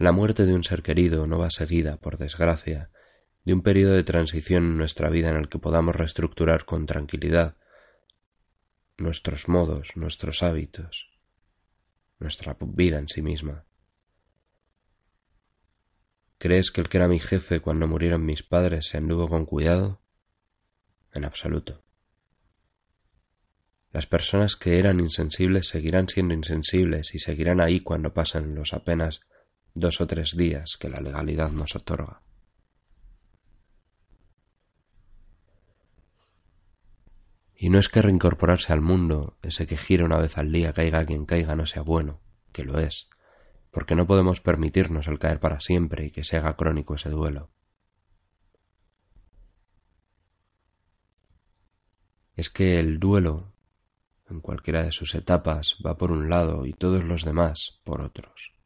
La 0.00 0.12
muerte 0.12 0.46
de 0.46 0.54
un 0.54 0.64
ser 0.64 0.82
querido 0.82 1.26
no 1.26 1.38
va 1.38 1.50
seguida, 1.50 1.98
por 1.98 2.16
desgracia, 2.16 2.90
de 3.44 3.52
un 3.52 3.60
periodo 3.60 3.92
de 3.92 4.02
transición 4.02 4.64
en 4.64 4.78
nuestra 4.78 5.10
vida 5.10 5.28
en 5.28 5.36
el 5.36 5.50
que 5.50 5.58
podamos 5.58 5.94
reestructurar 5.94 6.64
con 6.64 6.86
tranquilidad 6.86 7.58
nuestros 8.96 9.46
modos, 9.46 9.90
nuestros 9.96 10.42
hábitos, 10.42 11.10
nuestra 12.18 12.56
vida 12.58 12.96
en 12.96 13.08
sí 13.10 13.20
misma. 13.20 13.66
¿Crees 16.38 16.70
que 16.70 16.80
el 16.80 16.88
que 16.88 16.96
era 16.96 17.06
mi 17.06 17.20
jefe 17.20 17.60
cuando 17.60 17.86
murieron 17.86 18.24
mis 18.24 18.42
padres 18.42 18.86
se 18.86 18.96
anduvo 18.96 19.28
con 19.28 19.44
cuidado? 19.44 20.00
En 21.12 21.26
absoluto. 21.26 21.84
Las 23.92 24.06
personas 24.06 24.56
que 24.56 24.78
eran 24.78 24.98
insensibles 24.98 25.68
seguirán 25.68 26.08
siendo 26.08 26.32
insensibles 26.32 27.14
y 27.14 27.18
seguirán 27.18 27.60
ahí 27.60 27.80
cuando 27.80 28.14
pasen 28.14 28.54
los 28.54 28.72
apenas 28.72 29.20
dos 29.74 30.00
o 30.00 30.06
tres 30.06 30.36
días 30.36 30.76
que 30.78 30.88
la 30.88 31.00
legalidad 31.00 31.50
nos 31.50 31.76
otorga. 31.76 32.22
Y 37.56 37.68
no 37.68 37.78
es 37.78 37.90
que 37.90 38.00
reincorporarse 38.00 38.72
al 38.72 38.80
mundo, 38.80 39.36
ese 39.42 39.66
que 39.66 39.76
gira 39.76 40.06
una 40.06 40.16
vez 40.16 40.38
al 40.38 40.50
día, 40.50 40.72
caiga 40.72 41.04
quien 41.04 41.26
caiga, 41.26 41.54
no 41.56 41.66
sea 41.66 41.82
bueno, 41.82 42.22
que 42.52 42.64
lo 42.64 42.78
es, 42.78 43.10
porque 43.70 43.94
no 43.94 44.06
podemos 44.06 44.40
permitirnos 44.40 45.08
el 45.08 45.18
caer 45.18 45.40
para 45.40 45.60
siempre 45.60 46.06
y 46.06 46.10
que 46.10 46.24
se 46.24 46.38
haga 46.38 46.56
crónico 46.56 46.94
ese 46.94 47.10
duelo. 47.10 47.50
Es 52.34 52.48
que 52.48 52.78
el 52.78 52.98
duelo, 52.98 53.52
en 54.30 54.40
cualquiera 54.40 54.82
de 54.82 54.92
sus 54.92 55.14
etapas, 55.14 55.76
va 55.84 55.98
por 55.98 56.12
un 56.12 56.30
lado 56.30 56.64
y 56.64 56.72
todos 56.72 57.04
los 57.04 57.26
demás 57.26 57.80
por 57.84 58.00
otros. 58.00 58.59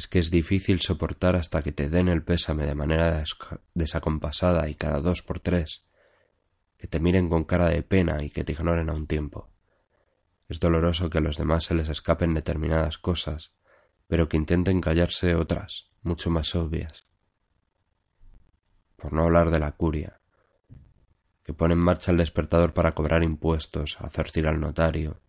Es 0.00 0.08
que 0.08 0.18
es 0.18 0.30
difícil 0.30 0.80
soportar 0.80 1.36
hasta 1.36 1.62
que 1.62 1.72
te 1.72 1.90
den 1.90 2.08
el 2.08 2.22
pésame 2.22 2.64
de 2.64 2.74
manera 2.74 3.22
desacompasada 3.74 4.66
y 4.70 4.74
cada 4.74 5.00
dos 5.00 5.20
por 5.20 5.40
tres, 5.40 5.84
que 6.78 6.86
te 6.86 6.98
miren 6.98 7.28
con 7.28 7.44
cara 7.44 7.68
de 7.68 7.82
pena 7.82 8.24
y 8.24 8.30
que 8.30 8.42
te 8.42 8.52
ignoren 8.52 8.88
a 8.88 8.94
un 8.94 9.06
tiempo. 9.06 9.50
Es 10.48 10.58
doloroso 10.58 11.10
que 11.10 11.18
a 11.18 11.20
los 11.20 11.36
demás 11.36 11.64
se 11.64 11.74
les 11.74 11.90
escapen 11.90 12.32
determinadas 12.32 12.96
cosas, 12.96 13.52
pero 14.06 14.26
que 14.26 14.38
intenten 14.38 14.80
callarse 14.80 15.34
otras, 15.34 15.90
mucho 16.00 16.30
más 16.30 16.54
obvias. 16.54 17.04
Por 18.96 19.12
no 19.12 19.24
hablar 19.24 19.50
de 19.50 19.60
la 19.60 19.72
curia, 19.72 20.22
que 21.44 21.52
pone 21.52 21.74
en 21.74 21.84
marcha 21.84 22.10
el 22.10 22.16
despertador 22.16 22.72
para 22.72 22.94
cobrar 22.94 23.22
impuestos, 23.22 23.98
hacer 24.00 24.30
ir 24.36 24.46
al 24.46 24.60
notario, 24.60 25.20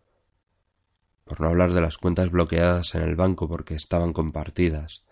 por 1.32 1.40
no 1.40 1.48
hablar 1.48 1.72
de 1.72 1.80
las 1.80 1.96
cuentas 1.96 2.30
bloqueadas 2.30 2.94
en 2.94 3.00
el 3.00 3.16
banco 3.16 3.48
porque 3.48 3.74
estaban 3.74 4.12
compartidas, 4.12 5.02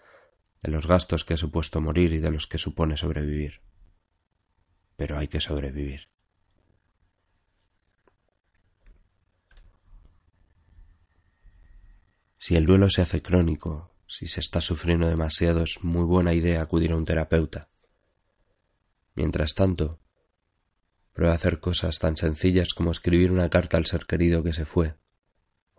de 0.62 0.70
los 0.70 0.86
gastos 0.86 1.24
que 1.24 1.32
ha 1.32 1.38
supuesto 1.38 1.80
morir 1.80 2.12
y 2.12 2.18
de 2.18 2.30
los 2.30 2.46
que 2.46 2.58
supone 2.58 2.98
sobrevivir. 2.98 3.62
Pero 4.98 5.16
hay 5.16 5.28
que 5.28 5.40
sobrevivir. 5.40 6.10
Si 12.36 12.54
el 12.54 12.66
duelo 12.66 12.90
se 12.90 13.00
hace 13.00 13.22
crónico, 13.22 13.96
si 14.06 14.26
se 14.26 14.40
está 14.40 14.60
sufriendo 14.60 15.08
demasiado, 15.08 15.62
es 15.62 15.82
muy 15.82 16.04
buena 16.04 16.34
idea 16.34 16.60
acudir 16.60 16.92
a 16.92 16.96
un 16.96 17.06
terapeuta. 17.06 17.70
Mientras 19.14 19.54
tanto, 19.54 20.00
prueba 21.14 21.32
a 21.32 21.36
hacer 21.36 21.60
cosas 21.60 21.98
tan 21.98 22.18
sencillas 22.18 22.74
como 22.74 22.90
escribir 22.90 23.32
una 23.32 23.48
carta 23.48 23.78
al 23.78 23.86
ser 23.86 24.04
querido 24.04 24.42
que 24.42 24.52
se 24.52 24.66
fue 24.66 24.99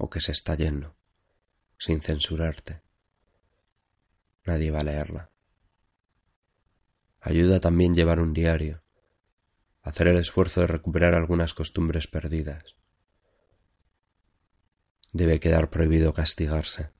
o 0.02 0.10
que 0.10 0.22
se 0.22 0.32
está 0.32 0.56
yendo, 0.56 0.96
sin 1.78 2.02
censurarte. 2.02 2.82
Nadie 4.46 4.72
va 4.72 4.80
a 4.80 4.84
leerla. 4.84 5.32
Ayuda 7.20 7.60
también 7.60 7.94
llevar 7.94 8.20
un 8.20 8.34
diario, 8.34 8.84
hacer 9.84 10.08
el 10.08 10.18
esfuerzo 10.18 10.62
de 10.62 10.68
recuperar 10.68 11.14
algunas 11.14 11.54
costumbres 11.54 12.08
perdidas 12.08 12.76
debe 15.12 15.40
quedar 15.40 15.70
prohibido 15.70 16.14
castigarse. 16.14 16.92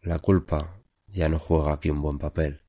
La 0.00 0.18
culpa 0.18 0.82
ya 1.06 1.28
no 1.28 1.38
juega 1.38 1.72
aquí 1.72 1.90
un 1.90 2.02
buen 2.02 2.18
papel. 2.18 2.62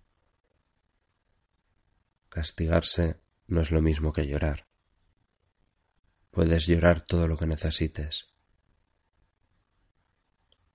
Castigarse 2.29 3.21
no 3.47 3.61
es 3.61 3.71
lo 3.71 3.81
mismo 3.81 4.13
que 4.13 4.27
llorar. 4.27 4.67
Puedes 6.31 6.67
llorar 6.67 7.01
todo 7.01 7.27
lo 7.27 7.37
que 7.37 7.47
necesites. 7.47 8.27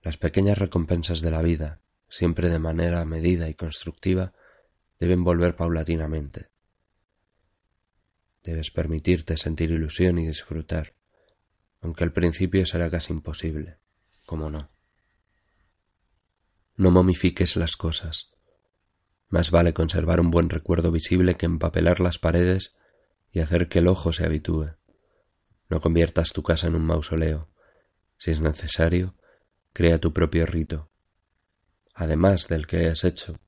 Las 0.02 0.16
pequeñas 0.16 0.58
recompensas 0.58 1.20
de 1.20 1.30
la 1.30 1.42
vida, 1.42 1.80
siempre 2.08 2.48
de 2.48 2.58
manera 2.58 3.04
medida 3.04 3.48
y 3.48 3.54
constructiva, 3.54 4.32
deben 4.98 5.24
volver 5.24 5.56
paulatinamente. 5.56 6.48
Debes 8.42 8.70
permitirte 8.70 9.36
sentir 9.36 9.70
ilusión 9.70 10.18
y 10.18 10.26
disfrutar 10.26 10.94
aunque 11.80 12.04
al 12.04 12.12
principio 12.12 12.66
será 12.66 12.90
casi 12.90 13.12
imposible. 13.12 13.78
¿Cómo 14.26 14.50
no? 14.50 14.70
No 16.76 16.90
momifiques 16.90 17.56
las 17.56 17.76
cosas. 17.76 18.32
Más 19.28 19.50
vale 19.50 19.72
conservar 19.72 20.20
un 20.20 20.30
buen 20.30 20.50
recuerdo 20.50 20.90
visible 20.90 21.36
que 21.36 21.46
empapelar 21.46 22.00
las 22.00 22.18
paredes 22.18 22.74
y 23.32 23.40
hacer 23.40 23.68
que 23.68 23.78
el 23.78 23.88
ojo 23.88 24.12
se 24.12 24.24
habitúe. 24.24 24.76
No 25.68 25.80
conviertas 25.80 26.32
tu 26.32 26.42
casa 26.42 26.66
en 26.66 26.74
un 26.74 26.84
mausoleo. 26.84 27.48
Si 28.18 28.30
es 28.30 28.40
necesario, 28.40 29.14
crea 29.72 29.98
tu 29.98 30.12
propio 30.12 30.46
rito, 30.46 30.90
además 31.94 32.48
del 32.48 32.66
que 32.66 32.86
has 32.86 33.04
hecho, 33.04 33.38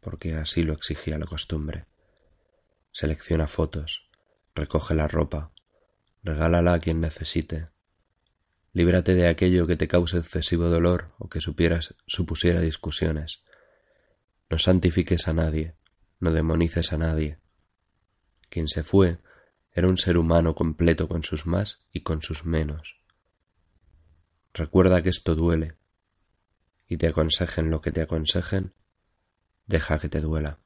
porque 0.00 0.34
así 0.34 0.62
lo 0.62 0.72
exigía 0.72 1.18
la 1.18 1.26
costumbre. 1.26 1.86
Selecciona 2.92 3.48
fotos, 3.48 4.08
recoge 4.54 4.94
la 4.94 5.08
ropa, 5.08 5.52
regálala 6.22 6.74
a 6.74 6.80
quien 6.80 7.00
necesite. 7.00 7.68
Líbrate 8.72 9.14
de 9.14 9.28
aquello 9.28 9.66
que 9.66 9.76
te 9.76 9.88
cause 9.88 10.18
excesivo 10.18 10.68
dolor 10.68 11.14
o 11.18 11.28
que 11.28 11.40
supieras, 11.40 11.94
supusiera 12.06 12.60
discusiones. 12.60 13.42
No 14.50 14.58
santifiques 14.58 15.28
a 15.28 15.32
nadie, 15.32 15.76
no 16.20 16.32
demonices 16.32 16.92
a 16.92 16.98
nadie. 16.98 17.38
Quien 18.48 18.68
se 18.68 18.82
fue 18.82 19.18
era 19.72 19.88
un 19.88 19.98
ser 19.98 20.16
humano 20.16 20.54
completo 20.54 21.08
con 21.08 21.22
sus 21.22 21.46
más 21.46 21.80
y 21.90 22.00
con 22.00 22.22
sus 22.22 22.44
menos. 22.44 23.00
Recuerda 24.56 25.02
que 25.02 25.10
esto 25.10 25.34
duele, 25.34 25.76
y 26.88 26.96
te 26.96 27.08
aconsejen 27.08 27.68
lo 27.68 27.82
que 27.82 27.92
te 27.92 28.00
aconsejen, 28.00 28.72
deja 29.66 29.98
que 29.98 30.08
te 30.08 30.22
duela. 30.22 30.60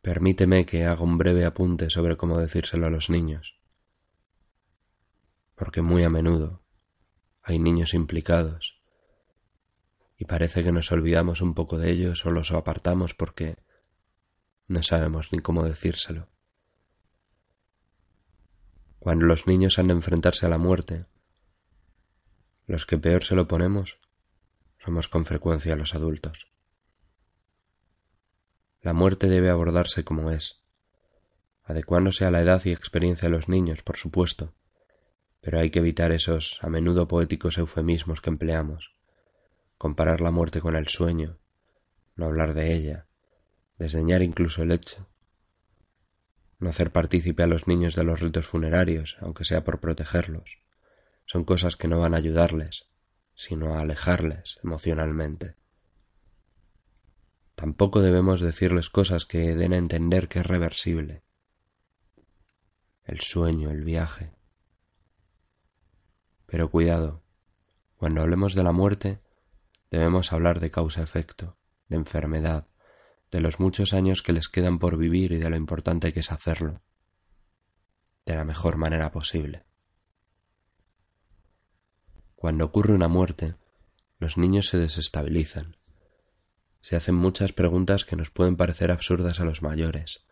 Permíteme 0.00 0.66
que 0.66 0.84
haga 0.84 1.00
un 1.00 1.16
breve 1.16 1.44
apunte 1.44 1.90
sobre 1.90 2.16
cómo 2.16 2.38
decírselo 2.38 2.88
a 2.88 2.90
los 2.90 3.08
niños, 3.08 3.60
porque 5.54 5.80
muy 5.80 6.02
a 6.02 6.10
menudo 6.10 6.64
hay 7.40 7.60
niños 7.60 7.94
implicados 7.94 8.82
y 10.16 10.24
parece 10.24 10.64
que 10.64 10.72
nos 10.72 10.90
olvidamos 10.90 11.40
un 11.40 11.54
poco 11.54 11.78
de 11.78 11.92
ellos 11.92 12.26
o 12.26 12.32
los 12.32 12.50
apartamos 12.50 13.14
porque 13.14 13.58
no 14.66 14.82
sabemos 14.82 15.28
ni 15.30 15.38
cómo 15.38 15.62
decírselo. 15.62 16.32
Cuando 19.02 19.26
los 19.26 19.48
niños 19.48 19.80
han 19.80 19.88
de 19.88 19.94
enfrentarse 19.94 20.46
a 20.46 20.48
la 20.48 20.58
muerte, 20.58 21.06
los 22.68 22.86
que 22.86 22.98
peor 22.98 23.24
se 23.24 23.34
lo 23.34 23.48
ponemos 23.48 23.98
somos 24.78 25.08
con 25.08 25.26
frecuencia 25.26 25.74
los 25.74 25.96
adultos. 25.96 26.46
La 28.80 28.92
muerte 28.92 29.26
debe 29.26 29.50
abordarse 29.50 30.04
como 30.04 30.30
es, 30.30 30.62
adecuándose 31.64 32.26
a 32.26 32.30
la 32.30 32.42
edad 32.42 32.62
y 32.64 32.70
experiencia 32.70 33.28
de 33.28 33.34
los 33.34 33.48
niños, 33.48 33.82
por 33.82 33.96
supuesto, 33.96 34.54
pero 35.40 35.58
hay 35.58 35.70
que 35.70 35.80
evitar 35.80 36.12
esos 36.12 36.60
a 36.62 36.68
menudo 36.68 37.08
poéticos 37.08 37.58
eufemismos 37.58 38.20
que 38.20 38.30
empleamos, 38.30 38.94
comparar 39.78 40.20
la 40.20 40.30
muerte 40.30 40.60
con 40.60 40.76
el 40.76 40.86
sueño, 40.86 41.40
no 42.14 42.26
hablar 42.26 42.54
de 42.54 42.72
ella, 42.72 43.08
desdeñar 43.78 44.22
incluso 44.22 44.62
el 44.62 44.70
hecho, 44.70 45.08
no 46.62 46.70
hacer 46.70 46.92
partícipe 46.92 47.42
a 47.42 47.48
los 47.48 47.66
niños 47.66 47.96
de 47.96 48.04
los 48.04 48.20
ritos 48.20 48.46
funerarios, 48.46 49.16
aunque 49.20 49.44
sea 49.44 49.64
por 49.64 49.80
protegerlos. 49.80 50.58
Son 51.26 51.44
cosas 51.44 51.76
que 51.76 51.88
no 51.88 51.98
van 51.98 52.14
a 52.14 52.18
ayudarles, 52.18 52.86
sino 53.34 53.74
a 53.74 53.80
alejarles 53.80 54.60
emocionalmente. 54.62 55.56
Tampoco 57.56 58.00
debemos 58.00 58.40
decirles 58.40 58.90
cosas 58.90 59.26
que 59.26 59.56
den 59.56 59.72
a 59.72 59.76
entender 59.76 60.28
que 60.28 60.38
es 60.38 60.46
reversible. 60.46 61.24
El 63.04 63.20
sueño, 63.20 63.70
el 63.70 63.82
viaje. 63.82 64.32
Pero 66.46 66.70
cuidado, 66.70 67.24
cuando 67.96 68.22
hablemos 68.22 68.54
de 68.54 68.62
la 68.62 68.72
muerte, 68.72 69.20
debemos 69.90 70.32
hablar 70.32 70.60
de 70.60 70.70
causa-efecto, 70.70 71.56
de 71.88 71.96
enfermedad, 71.96 72.68
de 73.32 73.40
los 73.40 73.58
muchos 73.58 73.94
años 73.94 74.22
que 74.22 74.34
les 74.34 74.48
quedan 74.48 74.78
por 74.78 74.98
vivir 74.98 75.32
y 75.32 75.38
de 75.38 75.48
lo 75.48 75.56
importante 75.56 76.12
que 76.12 76.20
es 76.20 76.30
hacerlo, 76.30 76.82
de 78.26 78.36
la 78.36 78.44
mejor 78.44 78.76
manera 78.76 79.10
posible. 79.10 79.64
Cuando 82.36 82.66
ocurre 82.66 82.92
una 82.92 83.08
muerte, 83.08 83.56
los 84.18 84.36
niños 84.36 84.68
se 84.68 84.78
desestabilizan. 84.78 85.76
Se 86.82 86.94
hacen 86.94 87.14
muchas 87.14 87.52
preguntas 87.52 88.04
que 88.04 88.16
nos 88.16 88.30
pueden 88.30 88.56
parecer 88.56 88.90
absurdas 88.90 89.40
a 89.40 89.44
los 89.44 89.62
mayores, 89.62 90.24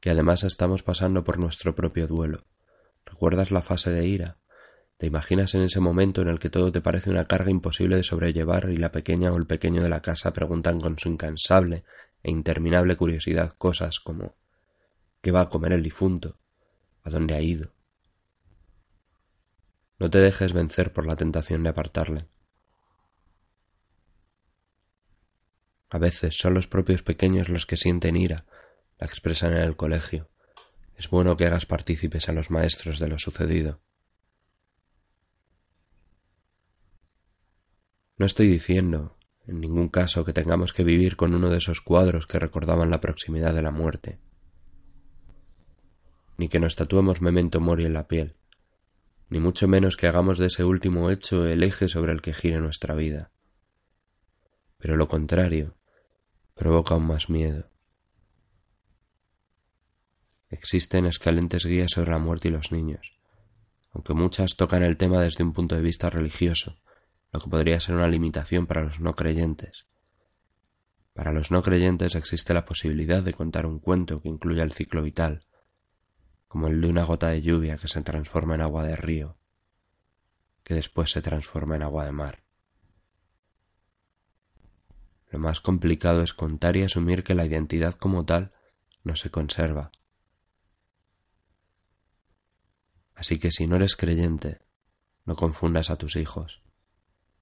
que 0.00 0.10
además 0.10 0.44
estamos 0.44 0.82
pasando 0.84 1.24
por 1.24 1.38
nuestro 1.38 1.74
propio 1.74 2.06
duelo. 2.06 2.46
¿Recuerdas 3.04 3.50
la 3.50 3.62
fase 3.62 3.90
de 3.90 4.06
ira? 4.06 4.38
¿Te 4.96 5.06
imaginas 5.06 5.54
en 5.54 5.62
ese 5.62 5.80
momento 5.80 6.22
en 6.22 6.28
el 6.28 6.38
que 6.38 6.50
todo 6.50 6.70
te 6.70 6.80
parece 6.80 7.10
una 7.10 7.26
carga 7.26 7.50
imposible 7.50 7.96
de 7.96 8.02
sobrellevar 8.02 8.68
y 8.70 8.76
la 8.76 8.92
pequeña 8.92 9.32
o 9.32 9.36
el 9.36 9.46
pequeño 9.46 9.82
de 9.82 9.88
la 9.88 10.02
casa 10.02 10.32
preguntan 10.32 10.80
con 10.80 10.98
su 10.98 11.08
incansable 11.08 11.84
e 12.22 12.30
interminable 12.30 12.96
curiosidad 12.96 13.54
cosas 13.56 14.00
como 14.00 14.36
¿qué 15.20 15.30
va 15.30 15.42
a 15.42 15.48
comer 15.48 15.72
el 15.72 15.82
difunto? 15.82 16.38
¿A 17.02 17.10
dónde 17.10 17.34
ha 17.34 17.40
ido? 17.40 17.72
No 19.98 20.10
te 20.10 20.18
dejes 20.20 20.52
vencer 20.52 20.92
por 20.92 21.06
la 21.06 21.16
tentación 21.16 21.62
de 21.62 21.70
apartarle. 21.70 22.28
A 25.90 25.98
veces 25.98 26.38
son 26.38 26.54
los 26.54 26.68
propios 26.68 27.02
pequeños 27.02 27.48
los 27.48 27.66
que 27.66 27.76
sienten 27.76 28.16
ira, 28.16 28.44
la 28.98 29.06
expresan 29.06 29.52
en 29.52 29.62
el 29.62 29.76
colegio. 29.76 30.30
Es 30.94 31.08
bueno 31.08 31.36
que 31.36 31.46
hagas 31.46 31.66
partícipes 31.66 32.28
a 32.28 32.32
los 32.32 32.50
maestros 32.50 32.98
de 32.98 33.08
lo 33.08 33.18
sucedido. 33.18 33.80
No 38.16 38.26
estoy 38.26 38.48
diciendo, 38.48 39.17
en 39.48 39.60
ningún 39.60 39.88
caso, 39.88 40.26
que 40.26 40.34
tengamos 40.34 40.74
que 40.74 40.84
vivir 40.84 41.16
con 41.16 41.34
uno 41.34 41.48
de 41.48 41.56
esos 41.56 41.80
cuadros 41.80 42.26
que 42.26 42.38
recordaban 42.38 42.90
la 42.90 43.00
proximidad 43.00 43.54
de 43.54 43.62
la 43.62 43.70
muerte, 43.70 44.18
ni 46.36 46.48
que 46.48 46.60
nos 46.60 46.76
tatuemos 46.76 47.22
memento 47.22 47.58
mori 47.58 47.86
en 47.86 47.94
la 47.94 48.06
piel, 48.06 48.36
ni 49.30 49.40
mucho 49.40 49.66
menos 49.66 49.96
que 49.96 50.06
hagamos 50.06 50.38
de 50.38 50.46
ese 50.46 50.64
último 50.64 51.10
hecho 51.10 51.46
el 51.46 51.62
eje 51.62 51.88
sobre 51.88 52.12
el 52.12 52.20
que 52.20 52.34
gire 52.34 52.60
nuestra 52.60 52.94
vida. 52.94 53.32
Pero 54.76 54.96
lo 54.96 55.08
contrario 55.08 55.74
provoca 56.54 56.94
aún 56.94 57.06
más 57.06 57.30
miedo. 57.30 57.70
Existen 60.50 61.06
excelentes 61.06 61.64
guías 61.64 61.92
sobre 61.92 62.10
la 62.10 62.18
muerte 62.18 62.48
y 62.48 62.50
los 62.50 62.70
niños, 62.70 63.16
aunque 63.92 64.12
muchas 64.12 64.56
tocan 64.56 64.82
el 64.82 64.98
tema 64.98 65.22
desde 65.22 65.42
un 65.42 65.52
punto 65.52 65.74
de 65.74 65.82
vista 65.82 66.10
religioso, 66.10 66.76
lo 67.32 67.40
que 67.40 67.50
podría 67.50 67.80
ser 67.80 67.94
una 67.94 68.08
limitación 68.08 68.66
para 68.66 68.82
los 68.82 69.00
no 69.00 69.14
creyentes. 69.14 69.86
Para 71.12 71.32
los 71.32 71.50
no 71.50 71.62
creyentes 71.62 72.14
existe 72.14 72.54
la 72.54 72.64
posibilidad 72.64 73.22
de 73.22 73.34
contar 73.34 73.66
un 73.66 73.80
cuento 73.80 74.22
que 74.22 74.28
incluya 74.28 74.62
el 74.62 74.72
ciclo 74.72 75.02
vital, 75.02 75.46
como 76.46 76.68
el 76.68 76.80
de 76.80 76.88
una 76.88 77.04
gota 77.04 77.28
de 77.28 77.42
lluvia 77.42 77.76
que 77.76 77.88
se 77.88 78.02
transforma 78.02 78.54
en 78.54 78.62
agua 78.62 78.84
de 78.84 78.96
río, 78.96 79.36
que 80.62 80.74
después 80.74 81.10
se 81.10 81.20
transforma 81.20 81.76
en 81.76 81.82
agua 81.82 82.04
de 82.04 82.12
mar. 82.12 82.44
Lo 85.30 85.38
más 85.38 85.60
complicado 85.60 86.22
es 86.22 86.32
contar 86.32 86.76
y 86.76 86.84
asumir 86.84 87.22
que 87.22 87.34
la 87.34 87.44
identidad 87.44 87.94
como 87.94 88.24
tal 88.24 88.52
no 89.02 89.16
se 89.16 89.30
conserva. 89.30 89.90
Así 93.14 93.38
que 93.38 93.50
si 93.50 93.66
no 93.66 93.76
eres 93.76 93.96
creyente, 93.96 94.60
no 95.24 95.34
confundas 95.34 95.90
a 95.90 95.96
tus 95.96 96.16
hijos. 96.16 96.62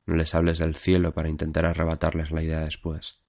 No 0.07 0.15
les 0.15 0.35
hables 0.37 0.59
del 0.59 0.77
cielo 0.77 1.13
para 1.13 1.29
intentar 1.29 1.67
arrebatarles 1.67 2.31
la 2.31 2.43
idea 2.43 2.61
después. 2.61 3.21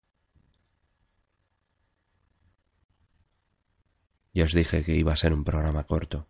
Ya 4.32 4.46
os 4.46 4.54
dije 4.54 4.86
que 4.86 4.96
iba 4.96 5.12
a 5.12 5.18
ser 5.18 5.34
un 5.34 5.44
programa 5.44 5.86
corto. 5.86 6.30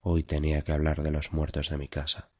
Hoy 0.00 0.24
tenía 0.24 0.62
que 0.62 0.72
hablar 0.72 1.04
de 1.04 1.12
los 1.12 1.32
muertos 1.32 1.68
de 1.68 1.78
mi 1.78 1.88
casa. 1.88 2.30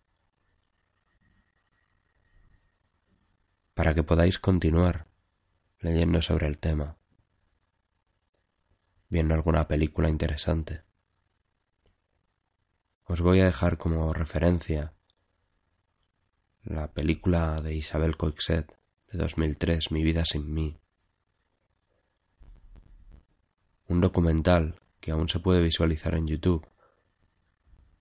Para 3.74 3.94
que 3.94 4.02
podáis 4.02 4.40
continuar 4.40 5.06
leyendo 5.78 6.20
sobre 6.22 6.48
el 6.48 6.58
tema, 6.58 6.98
viendo 9.08 9.34
alguna 9.34 9.68
película 9.68 10.08
interesante 10.08 10.87
os 13.08 13.22
voy 13.22 13.40
a 13.40 13.46
dejar 13.46 13.78
como 13.78 14.12
referencia 14.12 14.92
la 16.62 16.92
película 16.92 17.62
de 17.62 17.74
Isabel 17.74 18.18
Coixet 18.18 18.66
de 19.10 19.18
2003, 19.18 19.90
Mi 19.92 20.02
vida 20.02 20.26
sin 20.26 20.52
mí. 20.52 20.78
Un 23.86 24.02
documental 24.02 24.78
que 25.00 25.12
aún 25.12 25.30
se 25.30 25.40
puede 25.40 25.62
visualizar 25.62 26.16
en 26.16 26.26
YouTube, 26.26 26.68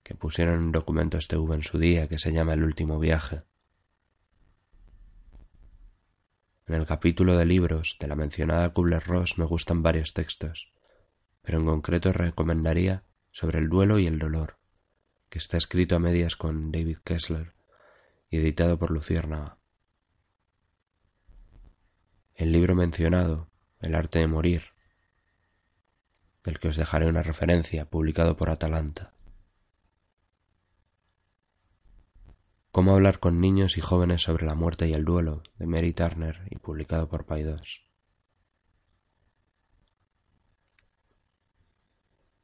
que 0.02 0.14
pusieron 0.14 0.56
en 0.64 0.72
Documentos 0.72 1.26
TV 1.26 1.54
en 1.54 1.62
su 1.62 1.78
día, 1.78 2.06
que 2.06 2.18
se 2.18 2.30
llama 2.30 2.52
El 2.52 2.62
último 2.62 2.98
viaje. 2.98 3.44
En 6.66 6.74
el 6.74 6.84
capítulo 6.84 7.38
de 7.38 7.46
libros 7.46 7.96
de 7.98 8.08
la 8.08 8.14
mencionada 8.14 8.74
Kubler-Ross 8.74 9.38
me 9.38 9.46
gustan 9.46 9.82
varios 9.82 10.12
textos, 10.12 10.70
pero 11.40 11.56
en 11.56 11.64
concreto 11.64 12.12
recomendaría 12.12 13.04
sobre 13.32 13.58
el 13.58 13.70
duelo 13.70 13.98
y 13.98 14.06
el 14.06 14.18
dolor 14.18 14.57
que 15.28 15.38
está 15.38 15.56
escrito 15.56 15.96
a 15.96 15.98
medias 15.98 16.36
con 16.36 16.72
David 16.72 16.98
Kessler 17.04 17.54
y 18.30 18.38
editado 18.38 18.78
por 18.78 18.90
Luciérnaga. 18.90 19.58
El 22.34 22.52
libro 22.52 22.74
mencionado, 22.74 23.50
El 23.80 23.94
arte 23.94 24.20
de 24.20 24.26
morir, 24.26 24.62
del 26.44 26.58
que 26.58 26.68
os 26.68 26.76
dejaré 26.76 27.06
una 27.06 27.22
referencia, 27.22 27.84
publicado 27.84 28.36
por 28.36 28.50
Atalanta. 28.50 29.12
Cómo 32.70 32.94
hablar 32.94 33.18
con 33.18 33.40
niños 33.40 33.76
y 33.76 33.80
jóvenes 33.80 34.22
sobre 34.22 34.46
la 34.46 34.54
muerte 34.54 34.86
y 34.86 34.92
el 34.92 35.04
duelo, 35.04 35.42
de 35.58 35.66
Mary 35.66 35.92
Turner 35.92 36.46
y 36.50 36.56
publicado 36.56 37.08
por 37.08 37.26
Paidós. 37.26 37.82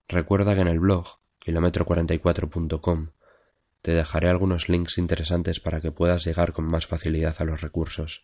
Recuerda 0.08 0.54
que 0.54 0.60
en 0.60 0.68
el 0.68 0.80
blog 0.80 1.23
kilómetro44.com 1.44 3.08
te 3.84 3.92
dejaré 3.92 4.30
algunos 4.30 4.70
links 4.70 4.96
interesantes 4.96 5.60
para 5.60 5.82
que 5.82 5.92
puedas 5.92 6.24
llegar 6.24 6.54
con 6.54 6.64
más 6.64 6.86
facilidad 6.86 7.36
a 7.38 7.44
los 7.44 7.60
recursos. 7.60 8.22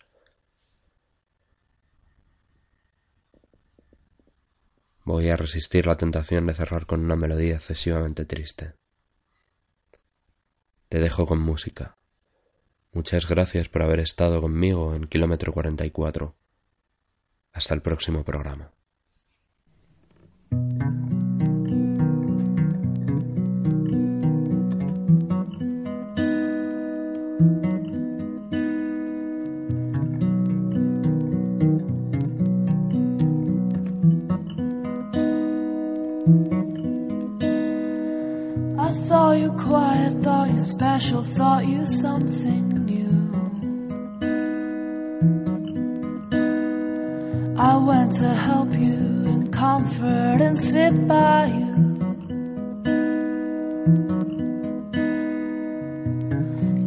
Voy 5.04 5.28
a 5.28 5.36
resistir 5.36 5.86
la 5.86 5.98
tentación 5.98 6.46
de 6.46 6.54
cerrar 6.54 6.86
con 6.86 7.04
una 7.04 7.14
melodía 7.14 7.56
excesivamente 7.56 8.24
triste. 8.24 8.72
Te 10.88 10.98
dejo 10.98 11.26
con 11.26 11.40
música. 11.40 11.98
Muchas 12.92 13.28
gracias 13.28 13.68
por 13.68 13.82
haber 13.82 14.00
estado 14.00 14.40
conmigo 14.40 14.94
en 14.94 15.08
kilómetro 15.08 15.52
44. 15.52 16.34
Hasta 17.52 17.74
el 17.74 17.82
próximo 17.82 18.24
programa. 18.24 18.72
Quiet, 39.58 40.22
thought 40.22 40.52
you 40.52 40.60
special, 40.60 41.22
thought 41.22 41.66
you 41.66 41.86
something 41.86 42.68
new. 42.84 43.20
I 47.58 47.76
went 47.76 48.12
to 48.14 48.28
help 48.34 48.72
you 48.72 48.96
and 49.32 49.52
comfort 49.52 50.40
and 50.40 50.58
sit 50.58 51.06
by 51.06 51.46
you. 51.46 51.74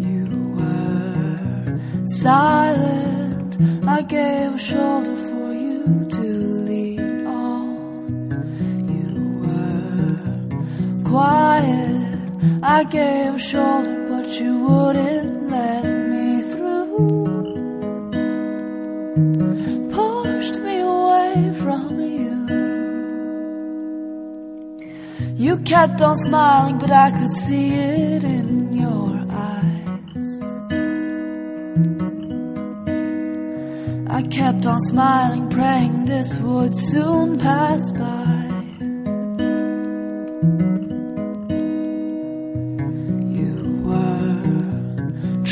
You 0.08 0.26
were 0.58 1.80
silent, 2.06 3.58
I 3.88 4.02
gave 4.02 4.56
a 4.56 4.58
shoulder 4.58 5.33
I 12.66 12.86
gave 12.86 13.34
a 13.34 13.38
shoulder, 13.38 14.08
but 14.08 14.40
you 14.40 14.58
wouldn't 14.58 15.50
let 15.52 15.84
me 15.84 16.42
through. 16.44 16.86
Pushed 19.92 20.62
me 20.62 20.80
away 20.80 21.52
from 21.62 22.00
you. 22.00 22.36
You 25.36 25.58
kept 25.58 26.02
on 26.02 26.16
smiling, 26.16 26.78
but 26.78 26.90
I 26.90 27.12
could 27.12 27.34
see 27.34 27.74
it 27.74 28.24
in 28.24 28.72
your 28.72 29.26
eyes. 29.30 30.30
I 34.10 34.22
kept 34.30 34.66
on 34.66 34.80
smiling, 34.80 35.50
praying 35.50 36.06
this 36.06 36.38
would 36.38 36.78
soon 36.78 37.38
pass 37.38 37.92
by. 37.92 38.43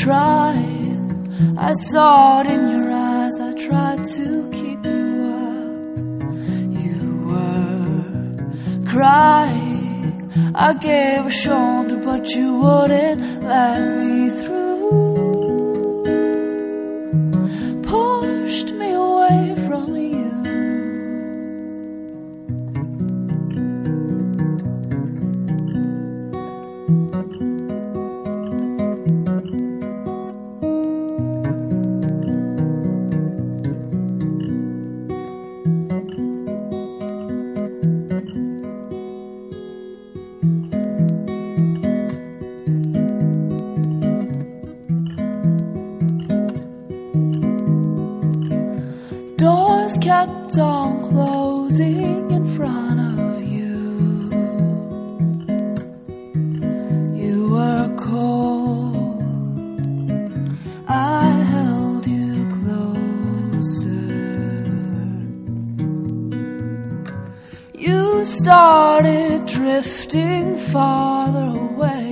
Trying. 0.02 1.56
I 1.58 1.72
saw 1.74 2.40
it 2.40 2.46
in 2.50 2.68
your 2.68 2.92
eyes. 2.92 3.38
I 3.40 3.52
tried 3.54 4.04
to 4.16 4.26
keep 4.50 4.84
you 4.84 5.10
up. 5.38 5.72
You 6.84 7.02
were 7.28 8.84
crying. 8.90 10.52
I 10.54 10.74
gave 10.74 11.26
a 11.26 11.30
shoulder, 11.30 11.98
but 11.98 12.28
you 12.30 12.54
wouldn't 12.54 13.44
let 13.44 13.78
me 14.00 14.28
through. 14.30 14.61
Started 68.24 69.46
drifting 69.46 70.56
farther 70.56 71.58
away. 71.58 72.11